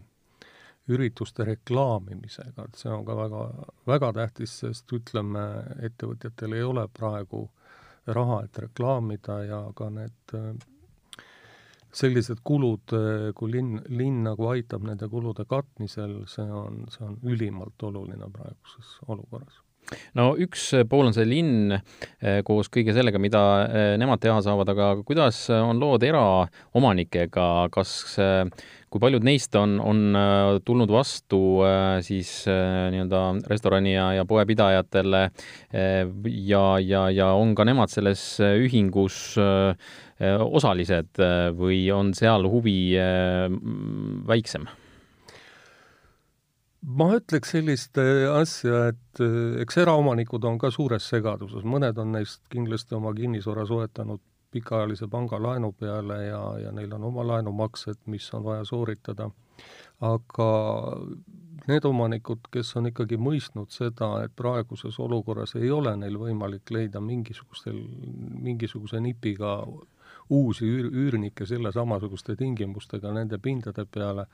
ürituste 0.89 1.47
reklaamimisega, 1.49 2.67
et 2.67 2.77
see 2.81 2.93
on 2.93 3.05
ka 3.07 3.17
väga, 3.17 3.43
väga 3.89 4.13
tähtis, 4.19 4.59
sest 4.61 4.93
ütleme, 4.93 5.45
ettevõtjatel 5.89 6.57
ei 6.59 6.63
ole 6.67 6.87
praegu 6.93 7.47
raha, 8.07 8.43
et 8.45 8.59
reklaamida 8.67 9.39
ja 9.49 9.61
ka 9.77 9.89
need 9.91 10.35
sellised 11.95 12.43
kulud, 12.45 12.93
kui 13.39 13.53
linn, 13.53 13.79
linn 13.89 14.25
nagu 14.27 14.49
aitab 14.51 14.85
nende 14.85 15.09
kulude 15.09 15.47
katmisel, 15.49 16.25
see 16.29 16.45
on, 16.45 16.83
see 16.93 17.07
on 17.07 17.21
ülimalt 17.23 17.87
oluline 17.87 18.29
praeguses 18.35 18.99
olukorras 19.09 19.63
no 20.19 20.33
üks 20.41 20.71
pool 20.91 21.09
on 21.09 21.17
see 21.17 21.27
linn 21.29 21.75
eh, 21.75 22.41
koos 22.47 22.71
kõige 22.73 22.95
sellega, 22.97 23.21
mida 23.23 23.43
eh, 23.65 23.91
nemad 24.01 24.23
teha 24.23 24.41
saavad, 24.45 24.71
aga 24.73 24.91
kuidas 25.07 25.47
on 25.55 25.81
lood 25.83 26.05
eraomanikega, 26.07 27.49
kas, 27.75 27.95
eh, 28.23 28.45
kui 28.93 29.03
paljud 29.03 29.27
neist 29.27 29.57
on, 29.59 29.77
on 29.83 30.61
tulnud 30.63 30.93
vastu 30.95 31.41
siis 32.07 32.29
nii-öelda 32.47 33.23
restorani 33.51 33.97
ja, 33.97 34.05
ja 34.21 34.27
poepidajatele 34.29 35.23
ja, 35.75 36.63
ja, 36.79 37.03
ja 37.11 37.33
on 37.35 37.57
ka 37.59 37.67
nemad 37.67 37.91
selles 37.91 38.23
ühingus 38.39 39.19
osalised 40.23 41.25
või 41.59 41.81
on 41.91 42.15
seal 42.15 42.47
huvi 42.55 42.79
väiksem? 44.31 44.71
Ma 46.85 47.09
ütleks 47.17 47.55
sellist 47.55 47.99
äh, 48.01 48.27
asja, 48.31 48.89
et 48.93 49.23
äh, 49.25 49.61
eks 49.65 49.79
eraomanikud 49.85 50.45
on 50.45 50.59
ka 50.61 50.71
suures 50.75 51.09
segaduses, 51.09 51.65
mõned 51.65 51.99
on 52.01 52.13
neist 52.17 52.43
kindlasti 52.53 52.97
oma 52.99 53.15
kinnisvara 53.17 53.67
soetanud 53.69 54.23
pikaajalise 54.55 55.09
pangalaenu 55.11 55.73
peale 55.79 56.21
ja, 56.29 56.43
ja 56.63 56.75
neil 56.75 56.93
on 56.95 57.09
oma 57.11 57.25
laenumaksed, 57.27 58.05
mis 58.13 58.29
on 58.37 58.45
vaja 58.45 58.67
sooritada, 58.69 59.31
aga 60.05 60.51
need 61.71 61.87
omanikud, 61.89 62.51
kes 62.53 62.75
on 62.79 62.91
ikkagi 62.91 63.19
mõistnud 63.19 63.73
seda, 63.75 64.11
et 64.27 64.35
praeguses 64.37 64.99
olukorras 65.01 65.57
ei 65.59 65.71
ole 65.75 65.95
neil 65.99 66.19
võimalik 66.21 66.71
leida 66.75 67.01
mingisugustel, 67.03 67.81
mingisuguse 68.45 69.01
nipiga 69.03 69.57
uusi 70.33 70.69
üür, 70.69 70.91
üürnikke 70.93 71.47
selle 71.49 71.73
samasuguste 71.73 72.37
tingimustega 72.41 73.13
nende 73.17 73.41
pindade 73.43 73.87
peale, 73.91 74.29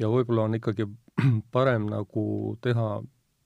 ja 0.00 0.10
võib-olla 0.10 0.48
on 0.48 0.58
ikkagi 0.58 0.88
parem 1.54 1.88
nagu 1.90 2.24
teha 2.64 3.00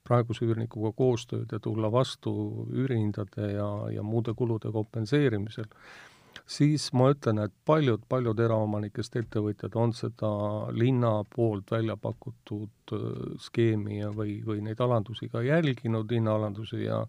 praeguse 0.04 0.44
üürnikuga 0.44 0.92
koostööd 0.96 1.52
ja 1.52 1.60
tulla 1.62 1.90
vastu 1.92 2.32
üürihindade 2.72 3.54
ja, 3.54 3.68
ja 3.94 4.02
muude 4.04 4.34
kulude 4.36 4.72
kompenseerimisel, 4.72 5.68
siis 6.46 6.90
ma 6.92 7.08
ütlen, 7.14 7.40
et 7.46 7.54
paljud, 7.66 8.04
paljud 8.08 8.40
eraomanikest 8.44 9.16
ettevõtjad 9.22 9.78
on 9.80 9.94
seda 9.96 10.30
linna 10.76 11.16
poolt 11.34 11.72
välja 11.72 11.96
pakutud 11.96 12.94
äh, 12.96 13.08
skeemi 13.46 14.02
ja, 14.02 14.12
või, 14.12 14.38
või 14.44 14.60
neid 14.66 14.80
alandusi 14.84 15.30
ka 15.32 15.42
jälginud, 15.46 16.12
hinnaalandusi 16.12 16.84
ja 16.84 17.04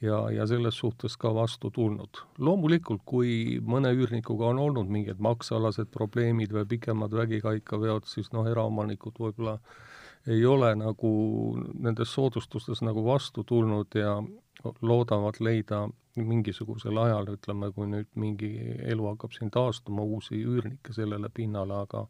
ja, 0.00 0.18
ja 0.30 0.46
selles 0.46 0.78
suhtes 0.78 1.16
ka 1.16 1.34
vastu 1.34 1.70
tulnud. 1.70 2.22
loomulikult, 2.38 3.02
kui 3.04 3.60
mõne 3.62 3.92
üürnikuga 3.94 4.50
on 4.52 4.58
olnud 4.58 4.90
mingid 4.90 5.20
maksealased 5.22 5.90
probleemid 5.94 6.52
või 6.52 6.66
pikemad 6.76 7.14
vägikaikaveod, 7.14 8.08
siis 8.10 8.32
noh, 8.32 8.46
eraomanikud 8.50 9.18
võib-olla 9.18 9.58
ei 10.26 10.46
ole 10.46 10.72
nagu 10.80 11.10
nendes 11.74 12.14
soodustustes 12.14 12.80
nagu 12.82 13.04
vastu 13.04 13.44
tulnud 13.44 13.94
ja 13.94 14.16
loodavad 14.80 15.40
leida 15.40 15.84
mingisugusel 16.14 16.98
ajal, 16.98 17.34
ütleme, 17.34 17.70
kui 17.74 17.88
nüüd 17.90 18.08
mingi 18.14 18.50
elu 18.86 19.10
hakkab 19.10 19.34
siin 19.34 19.50
taastuma, 19.50 20.02
uusi 20.02 20.38
üürnikke 20.40 20.94
sellele 20.94 21.28
pinnale, 21.34 21.82
aga 21.84 22.06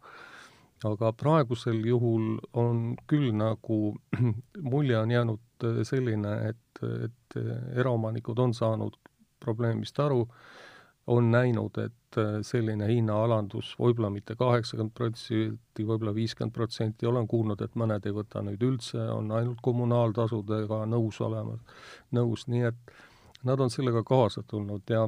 aga 0.84 1.12
praegusel 1.16 1.80
juhul 1.86 2.36
on 2.60 2.84
küll 3.10 3.32
nagu 3.36 3.94
mulje 4.72 4.98
on 4.98 5.10
jäänud 5.10 5.68
selline, 5.88 6.34
et, 6.50 6.84
et 7.06 7.38
eraomanikud 7.80 8.38
on 8.38 8.54
saanud 8.54 8.96
probleemist 9.40 9.98
aru, 10.00 10.24
on 11.06 11.30
näinud, 11.30 11.78
et 11.84 12.18
selline 12.46 12.86
hinnaalandus, 12.88 13.74
võib-olla 13.80 14.08
mitte 14.12 14.36
kaheksakümmend 14.40 14.94
protsenti, 14.96 15.84
võib-olla 15.84 16.14
viiskümmend 16.16 16.54
protsenti, 16.54 17.08
olen 17.08 17.28
kuulnud, 17.28 17.60
et 17.60 17.74
mõned 17.76 18.06
ei 18.06 18.14
võta 18.16 18.40
nüüd 18.44 18.62
üldse, 18.64 19.02
on 19.12 19.32
ainult 19.36 19.60
kommunaaltasudega 19.64 20.84
nõus 20.88 21.20
olema, 21.24 21.58
nõus, 22.16 22.46
nii 22.48 22.64
et 22.70 22.94
nad 23.44 23.60
on 23.60 23.72
sellega 23.72 24.04
kaasa 24.06 24.44
tulnud 24.48 24.88
ja 24.88 25.04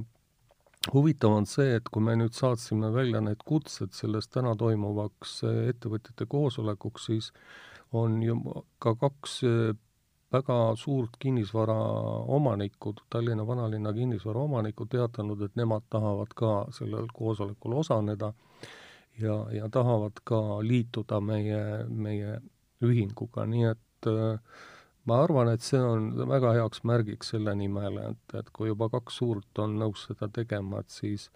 huvitav 0.93 1.33
on 1.39 1.47
see, 1.49 1.77
et 1.79 1.89
kui 1.93 2.03
me 2.05 2.17
nüüd 2.19 2.35
saatsime 2.37 2.91
välja 2.95 3.23
need 3.25 3.43
kutsed 3.47 3.95
sellest 3.97 4.33
täna 4.35 4.55
toimuvaks 4.59 5.41
eh, 5.49 5.63
ettevõtjate 5.73 6.29
koosolekuks, 6.31 7.09
siis 7.11 7.33
on 7.97 8.21
ju 8.23 8.39
ka 8.83 8.95
kaks 9.01 9.37
eh, 9.47 9.75
väga 10.33 10.59
suurt 10.77 11.17
kinnisvara 11.23 11.77
omanikud, 12.37 13.05
Tallinna 13.11 13.47
vanalinna 13.47 13.93
kinnisvara 13.95 14.43
omanikud 14.49 14.91
teatanud, 14.91 15.43
et 15.47 15.57
nemad 15.57 15.87
tahavad 15.91 16.35
ka 16.37 16.53
sellel 16.75 17.07
koosolekul 17.15 17.79
osaleda 17.81 18.33
ja, 19.23 19.37
ja 19.55 19.69
tahavad 19.73 20.23
ka 20.25 20.41
liituda 20.67 21.21
meie, 21.21 21.61
meie 21.89 22.41
ühinguga, 22.85 23.47
nii 23.49 23.69
et 23.71 24.11
äh, 24.11 24.65
ma 25.07 25.21
arvan, 25.23 25.51
et 25.55 25.65
see 25.65 25.81
on 25.83 26.11
väga 26.29 26.53
heaks 26.59 26.83
märgiks 26.89 27.33
selle 27.35 27.55
nimel, 27.59 27.99
et, 28.11 28.35
et 28.41 28.51
kui 28.57 28.71
juba 28.73 28.89
kaks 28.93 29.21
suurt 29.23 29.63
on 29.63 29.79
nõus 29.83 30.07
seda 30.09 30.29
tegema, 30.41 30.83
et 30.83 30.95
siis, 30.95 31.29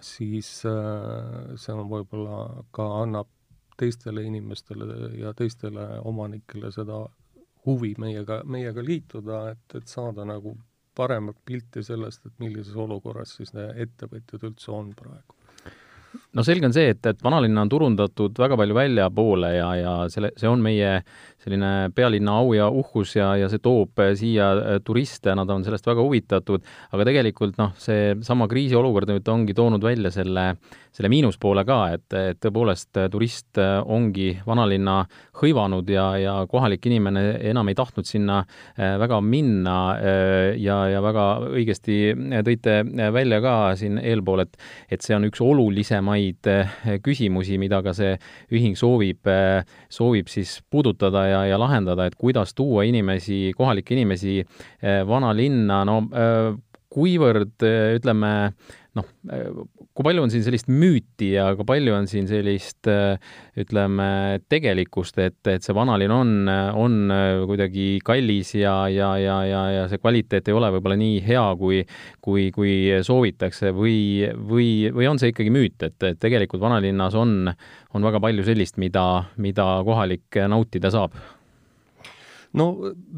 siis 0.00 0.50
äh, 0.68 1.56
see 1.60 1.76
on 1.76 1.90
võib-olla 1.92 2.64
ka 2.76 2.88
annab 3.02 3.30
teistele 3.76 4.24
inimestele 4.24 5.12
ja 5.20 5.34
teistele 5.36 5.84
omanikele 6.08 6.72
seda 6.72 7.02
huvi 7.66 7.92
meiega, 8.00 8.40
meiega 8.48 8.84
liituda, 8.84 9.42
et, 9.52 9.76
et 9.76 9.90
saada 9.90 10.24
nagu 10.24 10.54
paremat 10.96 11.36
pilti 11.44 11.82
sellest, 11.84 12.24
et 12.24 12.38
millises 12.40 12.76
olukorras 12.80 13.36
siis 13.36 13.52
ettevõtjad 13.56 14.46
üldse 14.48 14.72
on 14.72 14.94
praegu 14.96 15.36
no 16.36 16.44
selge 16.46 16.68
on 16.68 16.74
see, 16.76 16.90
et, 16.94 17.06
et 17.06 17.24
vanalinna 17.24 17.64
on 17.64 17.72
turundatud 17.72 18.38
väga 18.38 18.58
palju 18.60 18.76
väljapoole 18.76 19.52
ja, 19.56 19.70
ja 19.80 19.94
selle, 20.12 20.32
see 20.36 20.50
on 20.50 20.62
meie 20.64 20.98
selline 21.46 21.90
pealinna 21.94 22.38
au 22.40 22.54
ja 22.56 22.66
uhkus 22.72 23.14
ja, 23.16 23.30
ja 23.38 23.50
see 23.50 23.62
toob 23.62 24.00
siia 24.18 24.50
äh, 24.56 24.80
turiste, 24.84 25.34
nad 25.38 25.50
on 25.52 25.64
sellest 25.66 25.86
väga 25.86 26.02
huvitatud, 26.02 26.64
aga 26.92 27.06
tegelikult 27.06 27.58
noh, 27.60 27.74
seesama 27.80 28.48
kriisiolukord 28.50 29.12
nüüd 29.12 29.30
ongi 29.30 29.54
toonud 29.56 29.84
välja 29.84 30.10
selle, 30.14 30.46
selle 30.96 31.10
miinuspoole 31.12 31.62
ka, 31.68 31.78
et, 31.94 32.06
et 32.16 32.40
tõepoolest 32.42 32.98
turist 33.12 33.60
ongi 33.84 34.32
vanalinna 34.46 34.98
hõivanud 35.40 35.90
ja, 35.92 36.08
ja 36.18 36.34
kohalik 36.50 36.86
inimene 36.88 37.24
enam 37.50 37.70
ei 37.70 37.78
tahtnud 37.78 38.08
sinna 38.08 38.40
äh, 38.42 38.96
väga 39.00 39.20
minna 39.22 39.76
äh, 39.96 40.56
ja, 40.62 40.80
ja 40.90 41.02
väga 41.04 41.26
õigesti 41.52 42.00
tõite 42.46 42.80
välja 43.14 43.40
ka 43.44 43.56
siin 43.78 44.00
eelpool, 44.02 44.44
et 44.46 44.58
et 44.90 45.02
see 45.04 45.14
on 45.16 45.26
üks 45.28 45.40
olulisemaid 46.06 47.02
küsimusi, 47.02 47.58
mida 47.58 47.82
ka 47.82 47.92
see 47.96 48.14
ühing 48.54 48.76
soovib, 48.78 49.26
soovib 49.88 50.28
siis 50.28 50.60
puudutada 50.70 51.26
ja 51.26 51.44
ja, 51.46 51.58
lahendada, 51.58 52.06
et 52.06 52.14
kuidas 52.16 52.54
tuua 52.54 52.84
inimesi, 52.84 53.52
kohalikke 53.56 53.94
inimesi 53.94 54.40
eh, 54.40 55.02
vanalinna, 55.06 55.84
no 55.84 56.00
eh, 56.12 56.54
kuivõrd 56.92 57.66
eh, 57.66 57.96
ütleme, 57.98 58.32
noh, 58.96 59.06
kui 59.96 60.06
palju 60.06 60.24
on 60.24 60.32
siin 60.32 60.44
sellist 60.46 60.70
müüti 60.72 61.32
ja 61.34 61.50
kui 61.58 61.66
palju 61.68 61.94
on 61.96 62.08
siin 62.10 62.28
sellist 62.30 62.88
ütleme, 63.60 64.08
tegelikkust, 64.48 65.20
et, 65.22 65.40
et 65.52 65.64
see 65.64 65.76
vanalinn 65.76 66.14
on, 66.14 66.32
on 66.76 66.96
kuidagi 67.50 67.86
kallis 68.06 68.54
ja, 68.56 68.74
ja, 68.92 69.12
ja, 69.20 69.38
ja, 69.48 69.62
ja 69.74 69.86
see 69.90 70.00
kvaliteet 70.02 70.50
ei 70.50 70.56
ole 70.56 70.72
võib-olla 70.76 70.98
nii 71.00 71.20
hea, 71.26 71.44
kui, 71.60 71.82
kui, 72.24 72.48
kui 72.56 72.74
soovitakse 73.06 73.72
või, 73.76 73.98
või, 74.36 74.68
või 74.94 75.10
on 75.10 75.20
see 75.22 75.34
ikkagi 75.34 75.52
müüt, 75.54 75.78
et, 75.86 75.98
et 76.10 76.20
tegelikult 76.22 76.64
vanalinnas 76.64 77.16
on, 77.18 77.38
on 77.96 78.10
väga 78.10 78.22
palju 78.22 78.46
sellist, 78.48 78.80
mida, 78.82 79.06
mida 79.42 79.70
kohalik 79.86 80.44
nautida 80.48 80.92
saab 80.94 81.16
no 82.56 82.66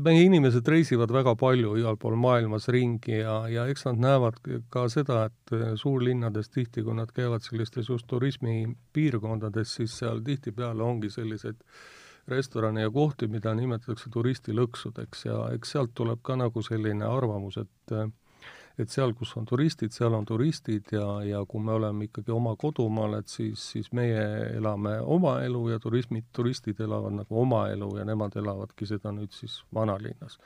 meie 0.07 0.25
inimesed 0.26 0.66
reisivad 0.68 1.12
väga 1.14 1.35
palju 1.38 1.76
igal 1.78 1.99
pool 2.00 2.16
maailmas 2.21 2.68
ringi 2.75 3.21
ja, 3.21 3.40
ja 3.50 3.66
eks 3.71 3.87
nad 3.88 4.02
näevad 4.02 4.40
ka 4.73 4.87
seda, 4.92 5.25
et 5.30 5.54
eh, 5.57 5.71
suurlinnades 5.78 6.50
tihti, 6.54 6.83
kui 6.87 6.97
nad 6.99 7.12
käivad 7.14 7.47
sellistes 7.47 7.90
just 7.90 8.09
turismipiirkondades, 8.11 9.76
siis 9.80 9.99
seal 10.02 10.23
tihtipeale 10.26 10.83
ongi 10.85 11.11
selliseid 11.14 11.61
restorane 12.28 12.83
ja 12.85 12.90
kohti, 12.92 13.28
mida 13.33 13.54
nimetatakse 13.57 14.11
turistilõksudeks 14.12 15.28
ja 15.30 15.42
eks 15.57 15.76
sealt 15.76 15.95
tuleb 15.97 16.21
ka 16.23 16.37
nagu 16.37 16.62
selline 16.64 17.07
arvamus, 17.09 17.61
et 17.62 17.95
eh, 17.97 18.11
et 18.79 18.91
seal, 18.91 19.15
kus 19.19 19.35
on 19.37 19.47
turistid, 19.49 19.93
seal 19.95 20.15
on 20.15 20.27
turistid 20.27 20.93
ja, 20.95 21.07
ja 21.27 21.45
kui 21.49 21.63
me 21.65 21.73
oleme 21.75 22.09
ikkagi 22.09 22.31
oma 22.35 22.55
kodumaal, 22.57 23.19
et 23.19 23.29
siis, 23.29 23.65
siis 23.75 23.91
meie 23.97 24.27
elame 24.59 24.99
oma 25.01 25.39
elu 25.47 25.65
ja 25.73 25.81
turismid, 25.83 26.29
turistid 26.33 26.81
elavad 26.85 27.19
nagu 27.23 27.41
oma 27.43 27.67
elu 27.73 27.91
ja 27.99 28.07
nemad 28.09 28.37
elavadki 28.39 28.87
seda 28.87 29.13
nüüd 29.15 29.35
siis 29.35 29.61
vanalinnas 29.75 30.39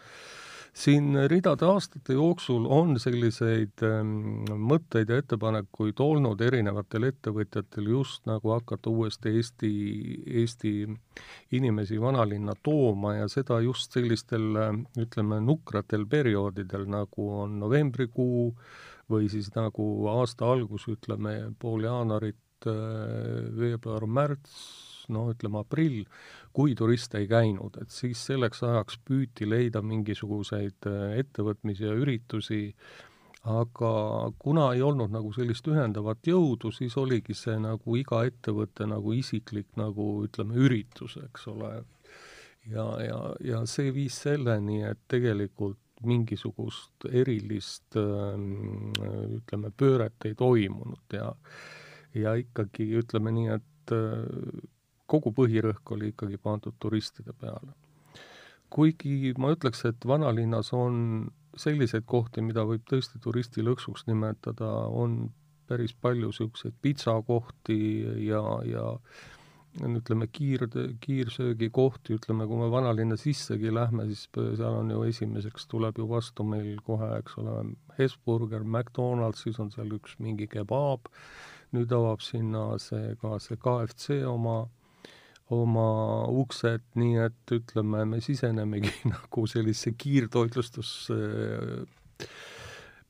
siin 0.73 1.17
ridade 1.29 1.67
aastate 1.69 2.17
jooksul 2.17 2.65
on 2.73 2.97
selliseid 3.01 3.83
ähm, 3.85 4.47
mõtteid 4.71 5.11
ja 5.13 5.19
ettepanekuid 5.21 6.01
olnud 6.01 6.41
erinevatel 6.41 7.11
ettevõtjatel 7.11 7.91
just 7.93 8.25
nagu 8.27 8.55
hakata 8.55 8.91
uuesti 8.91 9.35
Eesti, 9.37 9.73
Eesti 10.43 10.73
inimesi 11.59 12.01
vanalinna 12.01 12.57
tooma 12.63 13.19
ja 13.19 13.29
seda 13.29 13.61
just 13.61 13.93
sellistel 13.93 14.49
ütleme, 14.99 15.43
nukratel 15.45 16.07
perioodidel, 16.09 16.89
nagu 16.89 17.29
on 17.43 17.59
novembrikuu 17.61 18.49
või 19.13 19.29
siis 19.29 19.51
nagu 19.55 20.09
aasta 20.09 20.49
algus, 20.49 20.89
ütleme 20.89 21.53
pool 21.61 21.85
jaanuarit, 21.85 22.39
veebruar, 22.67 24.07
märts, 24.07 24.57
no 25.13 25.27
ütleme 25.33 25.63
aprill, 25.63 26.03
kui 26.55 26.77
turiste 26.79 27.21
ei 27.23 27.29
käinud, 27.31 27.79
et 27.83 27.93
siis 27.93 28.21
selleks 28.29 28.63
ajaks 28.67 28.99
püüti 29.07 29.49
leida 29.49 29.83
mingisuguseid 29.85 30.89
äh, 30.91 31.17
ettevõtmisi 31.23 31.89
ja 31.89 31.97
üritusi, 31.97 32.75
aga 33.49 33.93
kuna 34.39 34.69
ei 34.77 34.83
olnud 34.87 35.11
nagu 35.11 35.33
sellist 35.35 35.67
ühendavat 35.67 36.29
jõudu, 36.31 36.71
siis 36.75 36.95
oligi 37.01 37.35
see 37.35 37.57
nagu 37.59 37.97
iga 37.99 38.23
ettevõtte 38.29 38.87
nagu 38.87 39.15
isiklik 39.17 39.73
nagu 39.81 40.13
ütleme, 40.29 40.55
üritus, 40.63 41.19
eks 41.25 41.49
ole. 41.51 41.73
ja, 42.71 42.87
ja, 43.03 43.21
ja 43.43 43.65
see 43.67 43.91
viis 43.95 44.21
selleni, 44.23 44.83
et 44.87 45.01
tegelikult 45.11 45.81
mingisugust 46.07 47.07
erilist 47.11 47.97
ähm, 47.99 48.91
ütleme, 49.39 49.71
pööret 49.71 50.27
ei 50.27 50.35
toimunud 50.39 51.15
ja 51.15 51.29
ja 52.15 52.35
ikkagi 52.41 52.89
ütleme 53.01 53.33
nii, 53.35 53.59
et 53.59 53.95
äh, 53.95 54.65
kogu 55.07 55.33
põhirõhk 55.37 55.95
oli 55.97 56.13
ikkagi 56.13 56.41
pandud 56.41 56.77
turistide 56.81 57.35
peale. 57.39 57.75
kuigi 58.73 59.35
ma 59.37 59.51
ütleks, 59.53 59.85
et 59.85 60.07
vanalinnas 60.09 60.73
on 60.73 61.29
selliseid 61.61 62.07
kohti, 62.09 62.41
mida 62.41 62.65
võib 62.65 62.87
tõesti 62.89 63.21
turistilõksuks 63.21 64.07
nimetada, 64.09 64.71
on 64.89 65.27
päris 65.69 65.93
palju 65.93 66.31
niisuguseid 66.31 66.79
pitsakohti 66.85 67.77
ja, 68.27 68.41
ja 68.65 68.87
ütleme, 69.81 70.29
kiir, 70.29 70.67
kiirsöögikohti, 71.01 72.17
ütleme, 72.19 72.47
kui 72.49 72.61
me 72.61 72.69
vanalinna 72.73 73.17
sissegi 73.21 73.73
lähme, 73.73 74.07
siis 74.11 74.27
seal 74.33 74.81
on 74.81 74.91
ju 74.93 75.05
esimeseks 75.09 75.69
tuleb 75.69 76.01
ju 76.01 76.09
vastu 76.11 76.45
meil 76.45 76.81
kohe, 76.85 77.09
eks 77.21 77.39
ole, 77.41 77.57
Hesburger, 77.99 78.65
McDonalds, 78.65 79.45
siis 79.47 79.61
on 79.63 79.73
seal 79.73 79.93
üks 79.97 80.19
mingi 80.21 80.49
kebaab, 80.53 81.09
nüüd 81.73 81.93
avab 81.97 82.23
sinna 82.25 82.79
see 82.83 83.17
ka 83.21 83.39
see 83.43 83.57
KFC 83.57 84.23
oma 84.29 84.63
oma 85.53 85.89
uksed, 86.43 86.85
nii 86.97 87.19
et 87.27 87.53
ütleme, 87.53 88.07
me 88.09 88.21
sisenemegi 88.25 88.93
nagu 89.13 89.45
sellisesse 89.51 89.93
kiirtoitlustus 90.01 90.93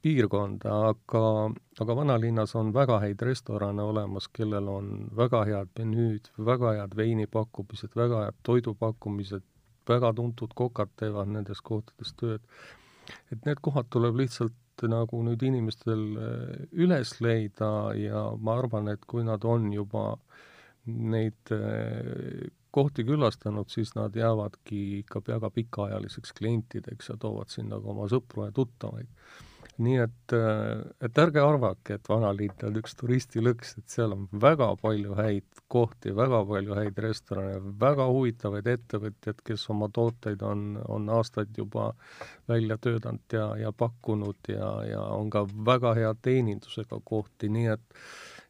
piirkonda, 0.03 0.73
aga, 0.91 1.23
aga 1.83 1.97
vanalinnas 1.97 2.57
on 2.59 2.73
väga 2.75 2.99
häid 3.05 3.23
restorane 3.23 3.85
olemas, 3.87 4.27
kellel 4.35 4.69
on 4.73 4.89
väga 5.17 5.45
head 5.47 5.71
menüüd, 5.79 6.33
väga 6.51 6.75
head 6.81 6.97
veinipakkumised, 6.99 7.95
väga 7.99 8.25
head 8.25 8.41
toidupakkumised, 8.49 9.47
väga 9.89 10.13
tuntud 10.19 10.57
kokad 10.59 10.91
teevad 10.99 11.31
nendes 11.31 11.63
kohtades 11.63 12.15
tööd. 12.19 12.43
et 13.33 13.47
need 13.47 13.59
kohad 13.61 13.89
tuleb 13.91 14.19
lihtsalt 14.21 14.55
nagu 14.89 15.21
nüüd 15.27 15.43
inimestel 15.45 16.03
üles 16.73 17.13
leida 17.21 17.93
ja 17.99 18.25
ma 18.41 18.57
arvan, 18.59 18.89
et 18.89 19.05
kui 19.07 19.23
nad 19.27 19.45
on 19.45 19.69
juba 19.73 20.17
neid 20.87 21.53
äh, 21.55 22.49
kohti 22.73 23.05
külastanud, 23.05 23.69
siis 23.71 23.95
nad 23.95 24.17
jäävadki 24.17 24.81
ikka 25.03 25.23
väga 25.29 25.51
pikaajaliseks 25.51 26.33
klientideks 26.39 27.13
ja 27.13 27.17
toovad 27.21 27.53
sinna 27.53 27.79
ka 27.81 27.93
oma 27.93 28.09
sõpru 28.11 28.49
ja 28.49 28.55
tuttavaid. 28.57 29.09
Nii 29.81 29.99
et, 30.03 30.35
äh, 30.37 30.83
et 31.01 31.19
ärge 31.19 31.41
arvake, 31.41 31.97
et 31.97 32.09
vanalinn 32.09 32.67
on 32.67 32.77
üks 32.81 32.97
turistilõks, 32.99 33.77
et 33.79 33.95
seal 33.95 34.13
on 34.17 34.27
väga 34.45 34.69
palju 34.81 35.17
häid 35.17 35.63
kohti, 35.73 36.13
väga 36.17 36.43
palju 36.49 36.77
häid 36.77 37.01
restorane, 37.05 37.61
väga 37.81 38.09
huvitavaid 38.11 38.69
ettevõtjaid, 38.75 39.41
kes 39.47 39.65
oma 39.73 39.89
tooteid 39.89 40.43
on, 40.45 40.77
on 40.89 41.09
aastaid 41.17 41.57
juba 41.57 41.93
välja 42.51 42.77
töötanud 42.77 43.39
ja, 43.39 43.49
ja 43.65 43.73
pakkunud 43.73 44.53
ja, 44.53 44.71
ja 44.91 45.03
on 45.17 45.31
ka 45.33 45.47
väga 45.73 45.95
hea 46.01 46.13
teenindusega 46.23 47.01
kohti, 47.05 47.53
nii 47.53 47.73
et 47.77 47.99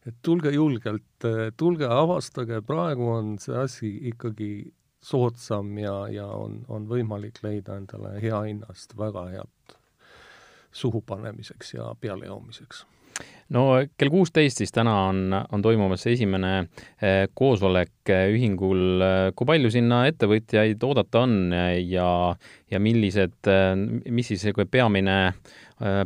et 0.03 0.17
tulge 0.19 0.51
julgelt, 0.51 1.23
tulge 1.55 1.87
avastage, 1.87 2.57
praegu 2.67 3.05
on 3.07 3.37
see 3.39 3.55
asi 3.55 3.91
ikkagi 4.09 4.49
soodsam 4.99 5.77
ja, 5.79 5.93
ja 6.11 6.25
on, 6.27 6.57
on 6.67 6.89
võimalik 6.89 7.39
leida 7.43 7.77
endale 7.79 8.17
hea 8.19 8.41
hinna 8.49 8.67
eest 8.75 8.97
väga 8.99 9.23
head 9.31 9.77
suhupanemiseks 10.73 11.73
ja 11.77 11.93
pealejoomiseks 12.01 12.85
no 13.53 13.63
kell 13.99 14.11
kuusteist 14.13 14.61
siis 14.61 14.73
täna 14.73 14.93
on, 15.09 15.33
on 15.33 15.63
toimumas 15.63 16.05
esimene 16.09 16.53
eh, 16.61 17.27
koosolek 17.35 18.11
eh, 18.11 18.25
ühingul. 18.33 19.03
kui 19.35 19.49
palju 19.49 19.71
sinna 19.73 20.03
ettevõtjaid 20.09 20.83
oodata 20.87 21.23
on 21.25 21.53
ja, 21.53 22.07
ja 22.71 22.81
millised, 22.81 23.37
eh, 23.51 23.75
mis 24.09 24.31
siis 24.33 24.47
peamine, 24.71 25.19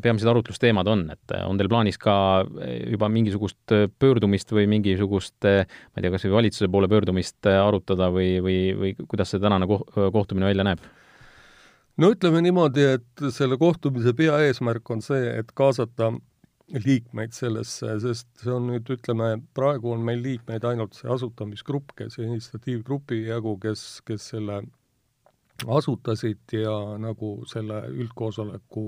peamised 0.01 0.29
arutlusteemad 0.31 0.87
on, 0.89 1.03
et 1.13 1.33
on 1.45 1.59
teil 1.59 1.69
plaanis 1.69 1.99
ka 2.01 2.13
juba 2.89 3.09
mingisugust 3.13 3.75
pöördumist 3.99 4.49
või 4.55 4.65
mingisugust, 4.71 5.37
ma 5.43 5.99
ei 5.99 6.05
tea, 6.05 6.13
kas 6.13 6.25
või 6.25 6.37
valitsuse 6.39 6.71
poole 6.71 6.89
pöördumist 6.89 7.49
arutada 7.51 8.07
või, 8.13 8.39
või, 8.41 8.61
või 8.79 8.95
kuidas 9.03 9.35
see 9.35 9.43
tänane 9.43 9.67
kohtumine 9.69 10.49
välja 10.49 10.65
näeb? 10.65 10.81
No 12.01 12.11
ütleme 12.13 12.41
niimoodi, 12.45 12.87
et 12.97 13.27
selle 13.33 13.57
kohtumise 13.61 14.13
peaeesmärk 14.17 14.89
on 14.93 15.03
see, 15.05 15.23
et 15.41 15.51
kaasata 15.57 16.11
liikmeid 16.83 17.31
sellesse, 17.35 17.93
sest 18.03 18.27
see 18.43 18.51
on 18.51 18.67
nüüd, 18.71 18.89
ütleme, 18.97 19.37
praegu 19.55 19.93
on 19.93 20.03
meil 20.05 20.19
liikmeid 20.23 20.65
ainult 20.67 20.97
see 20.97 21.09
asutamisgrupp, 21.11 21.95
kes, 21.99 22.19
initsiatiivgrupi 22.19 23.23
jagu, 23.29 23.55
kes, 23.63 23.85
kes 24.07 24.33
selle 24.33 24.61
asutasid 25.65 26.53
ja 26.53 26.73
nagu 27.01 27.31
selle 27.49 27.79
üldkoosoleku 27.89 28.83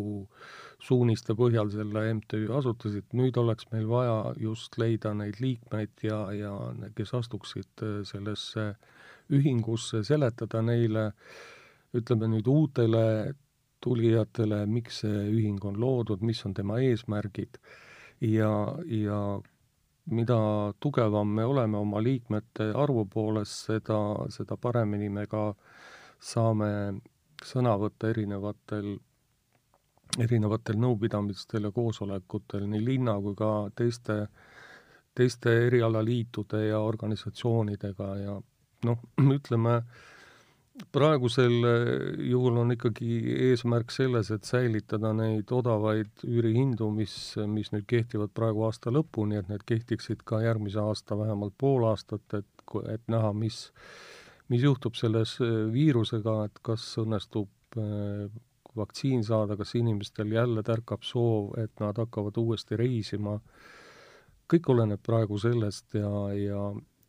suuniste 0.84 1.34
põhjal 1.40 1.72
selle 1.74 2.04
MTÜ 2.20 2.44
asutasid, 2.60 3.08
nüüd 3.18 3.40
oleks 3.42 3.66
meil 3.72 3.88
vaja 3.90 4.34
just 4.38 4.78
leida 4.78 5.16
neid 5.18 5.40
liikmeid 5.42 6.06
ja, 6.06 6.20
ja 6.36 6.54
kes 6.96 7.16
astuksid 7.18 7.86
sellesse 8.12 8.74
ühingusse, 9.34 10.04
seletada 10.06 10.62
neile, 10.66 11.10
ütleme 11.96 12.30
nüüd 12.30 12.48
uutele 12.48 13.34
tulijatele, 13.82 14.66
miks 14.68 15.04
see 15.04 15.22
ühing 15.32 15.64
on 15.66 15.80
loodud, 15.80 16.22
mis 16.26 16.42
on 16.46 16.54
tema 16.54 16.80
eesmärgid 16.84 17.58
ja, 18.22 18.52
ja 18.86 19.20
mida 20.12 20.40
tugevam 20.80 21.30
me 21.36 21.46
oleme 21.46 21.78
oma 21.78 22.02
liikmete 22.04 22.72
arvu 22.76 23.06
poolest, 23.06 23.70
seda, 23.70 24.00
seda 24.34 24.58
paremini 24.58 25.10
me 25.10 25.26
ka 25.30 25.54
saame 26.20 26.72
sõna 27.46 27.76
võtta 27.80 28.10
erinevatel, 28.12 28.98
erinevatel 30.20 30.80
nõupidamistel 30.82 31.70
ja 31.70 31.72
koosolekutel 31.72 32.66
nii 32.68 32.84
linna 32.84 33.16
kui 33.24 33.38
ka 33.38 33.52
teiste, 33.76 34.26
teiste 35.16 35.56
erialaliitude 35.68 36.66
ja 36.68 36.82
organisatsioonidega 36.84 38.10
ja 38.26 38.40
noh, 38.90 39.06
ütleme, 39.38 39.82
praegusel 40.92 41.56
juhul 42.30 42.58
on 42.62 42.74
ikkagi 42.76 43.20
eesmärk 43.50 43.92
selles, 43.94 44.32
et 44.32 44.48
säilitada 44.48 45.12
neid 45.16 45.52
odavaid 45.52 46.24
üürihindu, 46.28 46.90
mis, 46.96 47.14
mis 47.48 47.72
nüüd 47.74 47.88
kehtivad 47.90 48.34
praegu 48.36 48.66
aasta 48.68 48.94
lõpuni, 48.94 49.40
et 49.40 49.50
need 49.52 49.66
kehtiksid 49.70 50.24
ka 50.28 50.42
järgmise 50.46 50.82
aasta 50.84 51.18
vähemalt 51.20 51.58
pool 51.58 51.88
aastat, 51.90 52.26
et, 52.40 52.76
et 52.94 53.04
näha, 53.12 53.34
mis, 53.34 53.66
mis 54.50 54.64
juhtub 54.66 54.98
selles 55.00 55.38
viirusega, 55.74 56.44
et 56.50 56.62
kas 56.66 56.86
õnnestub 57.02 57.80
äh, 57.80 58.30
vaktsiin 58.78 59.24
saada, 59.24 59.58
kas 59.58 59.76
inimestel 59.76 60.32
jälle 60.32 60.64
tärkab 60.64 61.04
soov, 61.04 61.54
et 61.60 61.74
nad 61.80 61.98
hakkavad 61.98 62.38
uuesti 62.38 62.78
reisima, 62.80 63.40
kõik 64.50 64.70
oleneb 64.74 65.02
praegu 65.06 65.38
sellest 65.42 65.98
ja, 65.98 66.12
ja 66.34 66.62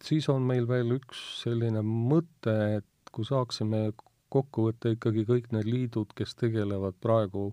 siis 0.04 0.28
on 0.32 0.44
meil 0.46 0.68
veel 0.68 0.96
üks 0.98 1.20
selline 1.42 1.82
mõte, 1.84 2.56
et 2.80 2.86
kui 3.12 3.26
saaksime 3.26 3.90
kokku 4.30 4.68
võtta 4.68 4.92
ikkagi 4.94 5.26
kõik 5.26 5.50
need 5.54 5.66
liidud, 5.66 6.14
kes 6.16 6.36
tegelevad 6.38 6.98
praegu 7.02 7.50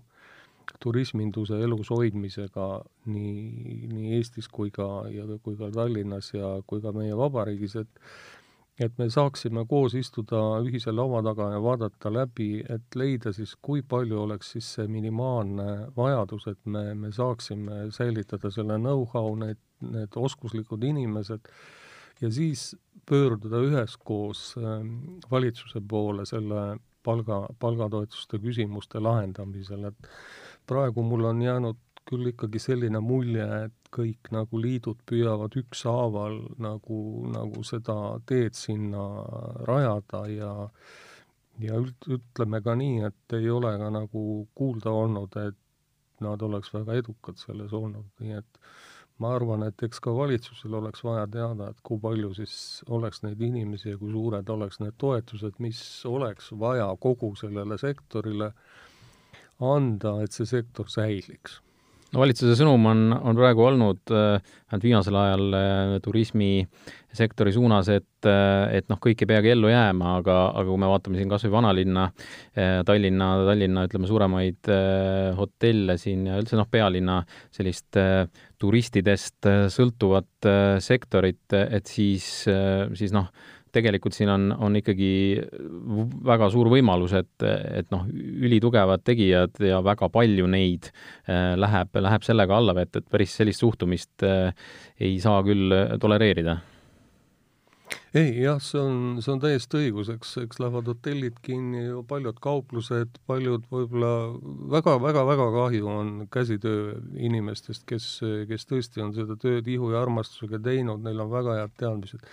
turisminduse 0.82 1.58
elus 1.64 1.90
hoidmisega 1.90 2.66
nii, 3.08 3.88
nii 3.92 4.18
Eestis 4.18 4.50
kui 4.52 4.70
ka, 4.74 5.06
ja 5.10 5.24
kui 5.42 5.56
ka 5.58 5.70
Tallinnas 5.74 6.32
ja 6.34 6.58
kui 6.66 6.82
ka 6.84 6.92
meie 6.94 7.16
vabariigis, 7.16 7.78
et 7.80 8.02
et 8.78 8.94
me 8.98 9.08
saaksime 9.10 9.64
koos 9.66 9.94
istuda 9.98 10.40
ühise 10.62 10.92
laua 10.94 11.18
taga 11.26 11.48
ja 11.50 11.62
vaadata 11.62 12.12
läbi, 12.14 12.60
et 12.62 12.94
leida 12.94 13.32
siis, 13.34 13.56
kui 13.62 13.82
palju 13.82 14.20
oleks 14.22 14.52
siis 14.54 14.68
see 14.76 14.86
minimaalne 14.90 15.88
vajadus, 15.96 16.46
et 16.52 16.60
me, 16.64 16.84
me 16.94 17.10
saaksime 17.14 17.88
säilitada 17.94 18.52
selle 18.54 18.78
know-how, 18.78 19.34
need, 19.40 19.58
need 19.82 20.14
oskuslikud 20.14 20.86
inimesed. 20.86 21.50
Ja 22.22 22.30
siis 22.34 22.70
pöörduda 23.08 23.62
üheskoos 23.64 24.52
ähm, 24.60 25.18
valitsuse 25.30 25.80
poole 25.80 26.26
selle 26.28 26.78
palga, 27.04 27.46
palgatoetuste 27.60 28.40
küsimuste 28.42 29.02
lahendamisel, 29.02 29.88
et 29.90 30.10
praegu 30.68 31.04
mul 31.06 31.28
on 31.30 31.42
jäänud 31.42 31.80
küll 32.08 32.30
ikkagi 32.30 32.60
selline 32.62 33.00
mulje, 33.04 33.46
et 33.66 33.92
kõik 33.92 34.30
nagu 34.32 34.60
liidud 34.60 35.00
püüavad 35.08 35.56
ükshaaval 35.60 36.38
nagu, 36.64 37.00
nagu 37.32 37.64
seda 37.64 37.96
teed 38.28 38.56
sinna 38.56 39.04
rajada 39.68 40.24
ja 40.32 40.52
ja 41.58 41.78
üld-, 41.82 42.08
ütleme 42.18 42.60
ka 42.64 42.76
nii, 42.78 43.00
et 43.08 43.36
ei 43.38 43.48
ole 43.50 43.72
ka 43.80 43.88
nagu 43.92 44.22
kuulda 44.56 44.92
olnud, 44.94 45.36
et 45.42 45.58
nad 46.24 46.42
oleks 46.42 46.72
väga 46.74 46.98
edukad 47.00 47.38
selles 47.40 47.74
olnud, 47.74 48.06
nii 48.22 48.38
et 48.38 48.60
ma 49.22 49.34
arvan, 49.34 49.64
et 49.66 49.82
eks 49.82 50.00
ka 50.04 50.14
valitsusel 50.14 50.74
oleks 50.78 51.02
vaja 51.04 51.26
teada, 51.30 51.70
et 51.72 51.80
kui 51.82 51.98
palju 52.02 52.32
siis 52.38 52.56
oleks 52.94 53.22
neid 53.24 53.40
inimesi 53.42 53.92
ja 53.92 54.00
kui 54.00 54.12
suured 54.14 54.50
oleks 54.54 54.80
need 54.82 54.98
toetused, 54.98 55.58
mis 55.64 55.80
oleks 56.06 56.52
vaja 56.58 56.88
kogu 57.00 57.34
sellele 57.38 57.78
sektorile 57.80 58.52
anda, 59.58 60.20
et 60.22 60.36
see 60.36 60.46
sektor 60.46 60.86
säiliks. 60.92 61.58
No 62.08 62.22
valitsuse 62.22 62.54
sõnum 62.56 62.86
on, 62.88 63.00
on 63.12 63.36
praegu 63.36 63.66
olnud 63.66 64.12
äh, 64.16 64.38
vähemalt 64.40 64.84
viimasel 64.86 65.16
ajal 65.20 65.56
äh, 65.58 65.90
turismisektori 66.00 67.52
suunas, 67.52 67.90
et, 67.92 68.24
äh, 68.24 68.78
et 68.78 68.88
noh, 68.88 68.96
kõik 69.04 69.20
ei 69.20 69.28
peagi 69.28 69.52
ellu 69.52 69.68
jääma, 69.68 70.14
aga, 70.22 70.36
aga 70.54 70.64
kui 70.70 70.80
me 70.80 70.88
vaatame 70.88 71.20
siin 71.20 71.28
kas 71.28 71.44
või 71.44 71.52
vanalinna, 71.58 72.06
Tallinna, 72.88 73.28
Tallinna 73.50 73.84
ütleme, 73.90 74.08
suuremaid 74.08 74.70
hotelle 75.36 75.98
siin 76.00 76.24
ja 76.30 76.40
üldse 76.40 76.56
noh, 76.56 76.70
pealinna 76.72 77.20
sellist 77.54 78.00
turistidest 78.58 79.46
sõltuvat 79.70 80.48
sektorit, 80.82 81.54
et 81.54 81.86
siis, 81.86 82.26
siis 82.98 83.12
noh, 83.14 83.28
tegelikult 83.74 84.16
siin 84.16 84.30
on, 84.32 84.48
on 84.64 84.78
ikkagi 84.78 85.10
väga 86.26 86.48
suur 86.52 86.70
võimalus, 86.72 87.14
et, 87.18 87.46
et 87.80 87.90
noh, 87.94 88.06
ülitugevad 88.08 89.04
tegijad 89.06 89.60
ja 89.64 89.80
väga 89.84 90.10
palju 90.12 90.48
neid 90.50 90.90
äh, 90.90 91.54
läheb, 91.58 92.00
läheb 92.08 92.26
sellega 92.26 92.58
allavett, 92.58 92.98
et 92.98 93.08
päris 93.10 93.36
sellist 93.38 93.64
suhtumist 93.64 94.26
äh, 94.26 94.50
ei 95.00 95.18
saa 95.22 95.42
küll 95.46 95.74
tolereerida 96.00 96.58
ei 98.16 98.30
jah, 98.42 98.60
see 98.62 98.80
on, 98.80 99.18
see 99.24 99.32
on 99.34 99.42
täiesti 99.42 99.80
õigus, 99.82 100.08
eks, 100.14 100.36
eks 100.44 100.62
lähevad 100.62 100.88
hotellid 100.88 101.40
kinni, 101.44 101.82
paljud 102.08 102.38
kauplused, 102.44 103.18
paljud 103.28 103.66
võib-olla 103.72 104.12
väga-väga-väga 104.76 105.50
kahju 105.56 105.90
on 105.92 106.14
käsitöö 106.32 106.94
inimestest, 107.28 107.84
kes, 107.88 108.08
kes 108.48 108.70
tõesti 108.70 109.04
on 109.04 109.12
seda 109.16 109.36
tööd 109.40 109.68
ihu 109.68 109.92
ja 109.92 110.02
armastusega 110.06 110.62
teinud, 110.64 111.04
neil 111.04 111.20
on 111.26 111.34
väga 111.34 111.60
head 111.60 111.76
teadmised 111.80 112.24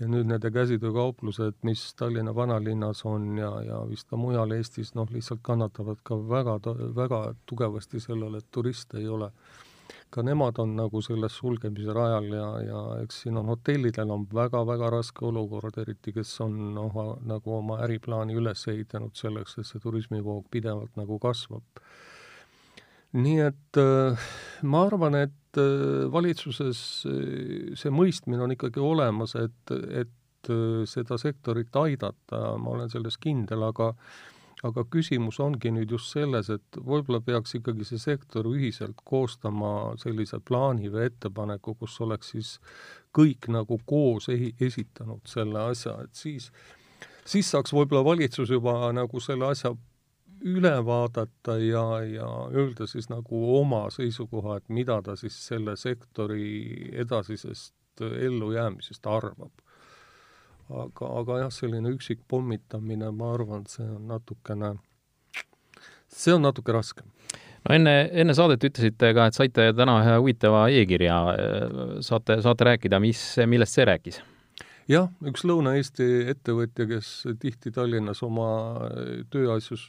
ja 0.00 0.08
nüüd 0.10 0.28
nende 0.30 0.50
käsitöökauplused, 0.50 1.58
mis 1.66 1.82
Tallinna 1.98 2.34
vanalinnas 2.34 3.04
on 3.08 3.36
ja, 3.38 3.50
ja 3.66 3.80
vist 3.88 4.08
ka 4.10 4.18
mujal 4.18 4.54
Eestis, 4.56 4.94
noh, 4.98 5.10
lihtsalt 5.12 5.42
kannatavad 5.46 6.00
ka 6.06 6.16
väga, 6.16 6.56
väga 6.96 7.20
tugevasti 7.46 8.00
sellele, 8.02 8.40
et 8.40 8.50
turiste 8.50 8.98
ei 8.98 9.08
ole. 9.08 9.30
Ka 10.12 10.22
nemad 10.26 10.58
on 10.62 10.76
nagu 10.76 11.00
selles 11.04 11.36
sulgemise 11.40 11.94
rajal 11.96 12.28
ja, 12.36 12.46
ja 12.66 12.80
eks 13.02 13.22
siin 13.24 13.38
on 13.40 13.50
hotellidel 13.52 14.12
on 14.12 14.26
väga-väga 14.34 14.90
raske 14.92 15.24
olukord, 15.28 15.78
eriti 15.82 16.14
kes 16.14 16.32
on 16.44 16.56
noh, 16.76 16.98
nagu 17.28 17.56
oma 17.58 17.80
äriplaani 17.86 18.36
üles 18.38 18.66
ehitanud 18.72 19.16
selleks, 19.18 19.58
et 19.58 19.68
see 19.68 19.82
turismivoog 19.82 20.48
pidevalt 20.52 20.96
nagu 21.00 21.18
kasvab. 21.22 21.84
Nii 23.12 23.40
et 23.44 23.80
äh, 23.80 24.26
ma 24.64 24.86
arvan, 24.88 25.18
et 25.20 25.60
äh, 25.60 26.08
valitsuses 26.12 26.82
äh, 27.08 27.72
see 27.76 27.92
mõistmine 27.92 28.44
on 28.46 28.54
ikkagi 28.54 28.80
olemas, 28.80 29.36
et, 29.36 29.74
et 29.90 30.50
seda 30.90 31.14
sektorit 31.22 31.76
aidata, 31.78 32.38
ma 32.58 32.72
olen 32.72 32.88
selles 32.90 33.14
kindel, 33.22 33.62
aga 33.68 33.92
aga 34.62 34.84
küsimus 34.94 35.40
ongi 35.42 35.72
nüüd 35.74 35.90
just 35.90 36.12
selles, 36.14 36.50
et 36.54 36.78
võib-olla 36.78 37.20
peaks 37.24 37.56
ikkagi 37.58 37.86
see 37.88 37.98
sektor 37.98 38.46
ühiselt 38.46 39.00
koostama 39.04 39.94
sellise 40.02 40.38
plaani 40.38 40.92
või 40.92 41.08
ettepaneku, 41.08 41.74
kus 41.80 41.98
oleks 42.04 42.34
siis 42.34 42.52
kõik 43.16 43.50
nagu 43.50 43.80
koos 43.86 44.28
ehi-, 44.32 44.54
esitanud 44.60 45.26
selle 45.26 45.66
asja, 45.72 45.98
et 46.04 46.14
siis 46.14 46.52
siis 47.24 47.50
saaks 47.50 47.74
võib-olla 47.74 48.04
valitsus 48.04 48.50
juba 48.50 48.92
nagu 48.94 49.20
selle 49.20 49.50
asja 49.52 49.74
üle 50.42 50.74
vaadata 50.86 51.56
ja, 51.62 51.84
ja 52.06 52.28
öelda 52.50 52.86
siis 52.90 53.08
nagu 53.12 53.42
oma 53.58 53.84
seisukoha, 53.94 54.58
et 54.58 54.68
mida 54.68 54.98
ta 55.02 55.14
siis 55.16 55.36
selle 55.46 55.76
sektori 55.78 56.90
edasisest 57.04 58.02
ellujäämisest 58.02 59.06
arvab. 59.06 59.52
Aga, 60.86 61.12
aga 61.20 61.38
jah, 61.44 61.52
selline 61.54 61.92
üksik 61.94 62.22
pommitamine, 62.28 63.10
ma 63.14 63.32
arvan, 63.36 63.66
see 63.70 63.86
on 63.86 64.06
natukene, 64.10 64.74
see 66.08 66.34
on 66.34 66.46
natuke 66.46 66.74
raske 66.74 67.06
no 67.62 67.76
enne, 67.76 67.94
enne 68.22 68.34
saadet 68.36 68.64
ütlesite 68.68 69.12
ka, 69.16 69.28
et 69.28 69.38
saite 69.38 69.70
täna 69.78 70.00
ühe 70.02 70.18
huvitava 70.18 70.66
e-kirja, 70.74 71.18
saate, 72.04 72.40
saate 72.44 72.68
rääkida, 72.72 73.00
mis, 73.02 73.22
millest 73.48 73.78
see 73.78 73.86
rääkis? 73.88 74.20
jah, 74.90 75.10
üks 75.28 75.44
Lõuna-Eesti 75.46 76.08
ettevõtja, 76.32 76.88
kes 76.90 77.12
tihti 77.42 77.72
Tallinnas 77.74 78.22
oma 78.26 78.48
tööasjus 79.32 79.86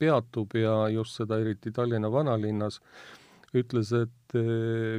peatub 0.00 0.54
ja 0.58 0.84
just 0.94 1.18
seda 1.18 1.40
eriti 1.42 1.72
Tallinna 1.74 2.12
vanalinnas, 2.12 2.78
ütles, 3.56 3.90
et 3.96 4.38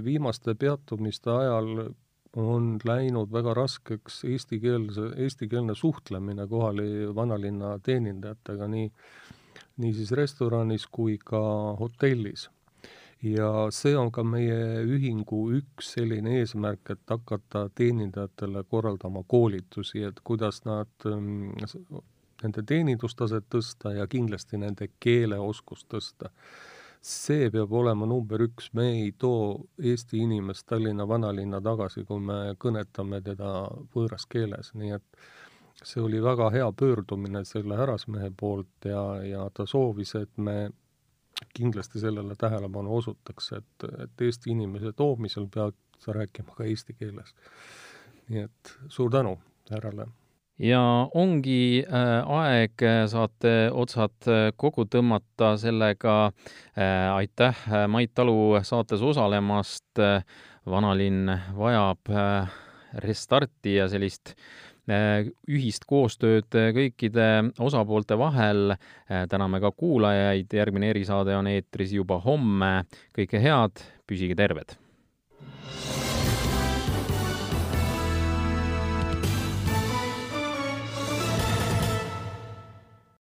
viimaste 0.03 0.57
peatumiste 0.59 1.31
ajal 1.31 1.93
on 2.35 2.77
läinud 2.87 3.31
väga 3.31 3.53
raskeks 3.53 4.23
eestikeelse, 4.23 5.11
eestikeelne 5.17 5.75
suhtlemine 5.75 6.47
kohali 6.47 7.15
vanalinna 7.15 7.77
teenindajatega, 7.83 8.67
nii, 8.71 8.87
nii 9.83 9.93
siis 9.93 10.11
restoranis 10.15 10.87
kui 10.87 11.17
ka 11.17 11.41
hotellis 11.79 12.47
ja 13.23 13.49
see 13.73 13.93
on 13.97 14.11
ka 14.13 14.23
meie 14.25 14.81
ühingu 14.87 15.43
üks 15.59 15.93
selline 15.95 16.39
eesmärk, 16.39 16.93
et 16.95 17.13
hakata 17.13 17.67
teenindajatele 17.77 18.63
korraldama 18.69 19.23
koolitusi, 19.27 20.03
et 20.07 20.19
kuidas 20.23 20.63
nad, 20.65 20.91
ähm, 21.05 21.51
nende 22.43 22.63
teenindustaset 22.65 23.45
tõsta 23.53 23.93
ja 23.97 24.07
kindlasti 24.07 24.57
nende 24.57 24.89
keeleoskust 24.99 25.87
tõsta. 25.93 26.31
See 27.01 27.49
peab 27.49 27.71
olema 27.73 28.05
number 28.05 28.43
üks, 28.45 28.69
me 28.77 28.87
ei 28.93 29.11
too 29.17 29.65
Eesti 29.91 30.21
inimest 30.21 30.67
Tallinna 30.69 31.07
vanalinna 31.07 31.61
tagasi, 31.61 32.05
kui 32.05 32.21
me 32.21 32.53
kõnetame 32.61 33.21
teda 33.25 33.53
võõras 33.95 34.27
keeles, 34.29 34.73
nii 34.77 34.93
et 34.99 35.23
see 35.81 36.01
oli 36.03 36.21
väga 36.21 36.51
hea 36.53 36.69
pöördumine 36.77 37.41
selle 37.45 37.79
härrasmehe 37.79 38.29
poolt 38.37 38.85
ja, 38.85 39.01
ja 39.25 39.47
ta 39.53 39.65
soovis, 39.65 40.13
et 40.19 40.37
me 40.37 40.69
kindlasti 41.57 41.99
sellele 41.99 42.35
tähelepanu 42.37 42.93
osutaks, 42.99 43.51
et, 43.57 43.89
et 44.05 44.25
Eesti 44.27 44.53
inimese 44.53 44.93
toomisel 44.93 45.49
pead 45.49 45.77
sa 46.01 46.13
rääkima 46.13 46.53
ka 46.57 46.69
eesti 46.69 46.93
keeles. 46.97 47.33
nii 48.29 48.45
et 48.45 48.77
suur 48.89 49.09
tänu 49.11 49.39
härrale 49.71 50.05
ja 50.61 50.81
ongi 51.17 51.81
äh, 51.81 52.09
aeg, 52.37 52.83
saate 53.09 53.53
otsad 53.73 54.29
äh, 54.29 54.49
kokku 54.55 54.85
tõmmata 54.85 55.55
sellega 55.61 56.17
äh,. 56.29 57.09
aitäh, 57.15 57.65
Mait 57.87 58.13
Talu, 58.13 58.59
saates 58.63 59.01
osalemast. 59.01 60.01
vanalinn 60.65 61.31
vajab 61.57 62.09
äh, 62.13 62.51
restarti 63.01 63.79
ja 63.79 63.87
sellist 63.89 64.35
äh, 64.89 65.25
ühist 65.49 65.87
koostööd 65.89 66.49
kõikide 66.51 67.53
osapoolte 67.59 68.17
vahel. 68.19 68.75
Äh, 68.75 69.25
täname 69.31 69.61
ka 69.63 69.71
kuulajaid, 69.71 70.53
järgmine 70.53 70.91
erisaade 70.93 71.35
on 71.37 71.49
eetris 71.51 71.95
juba 71.97 72.19
homme. 72.21 72.85
kõike 73.17 73.41
head, 73.41 73.83
püsige 74.07 74.37
terved! 74.37 74.77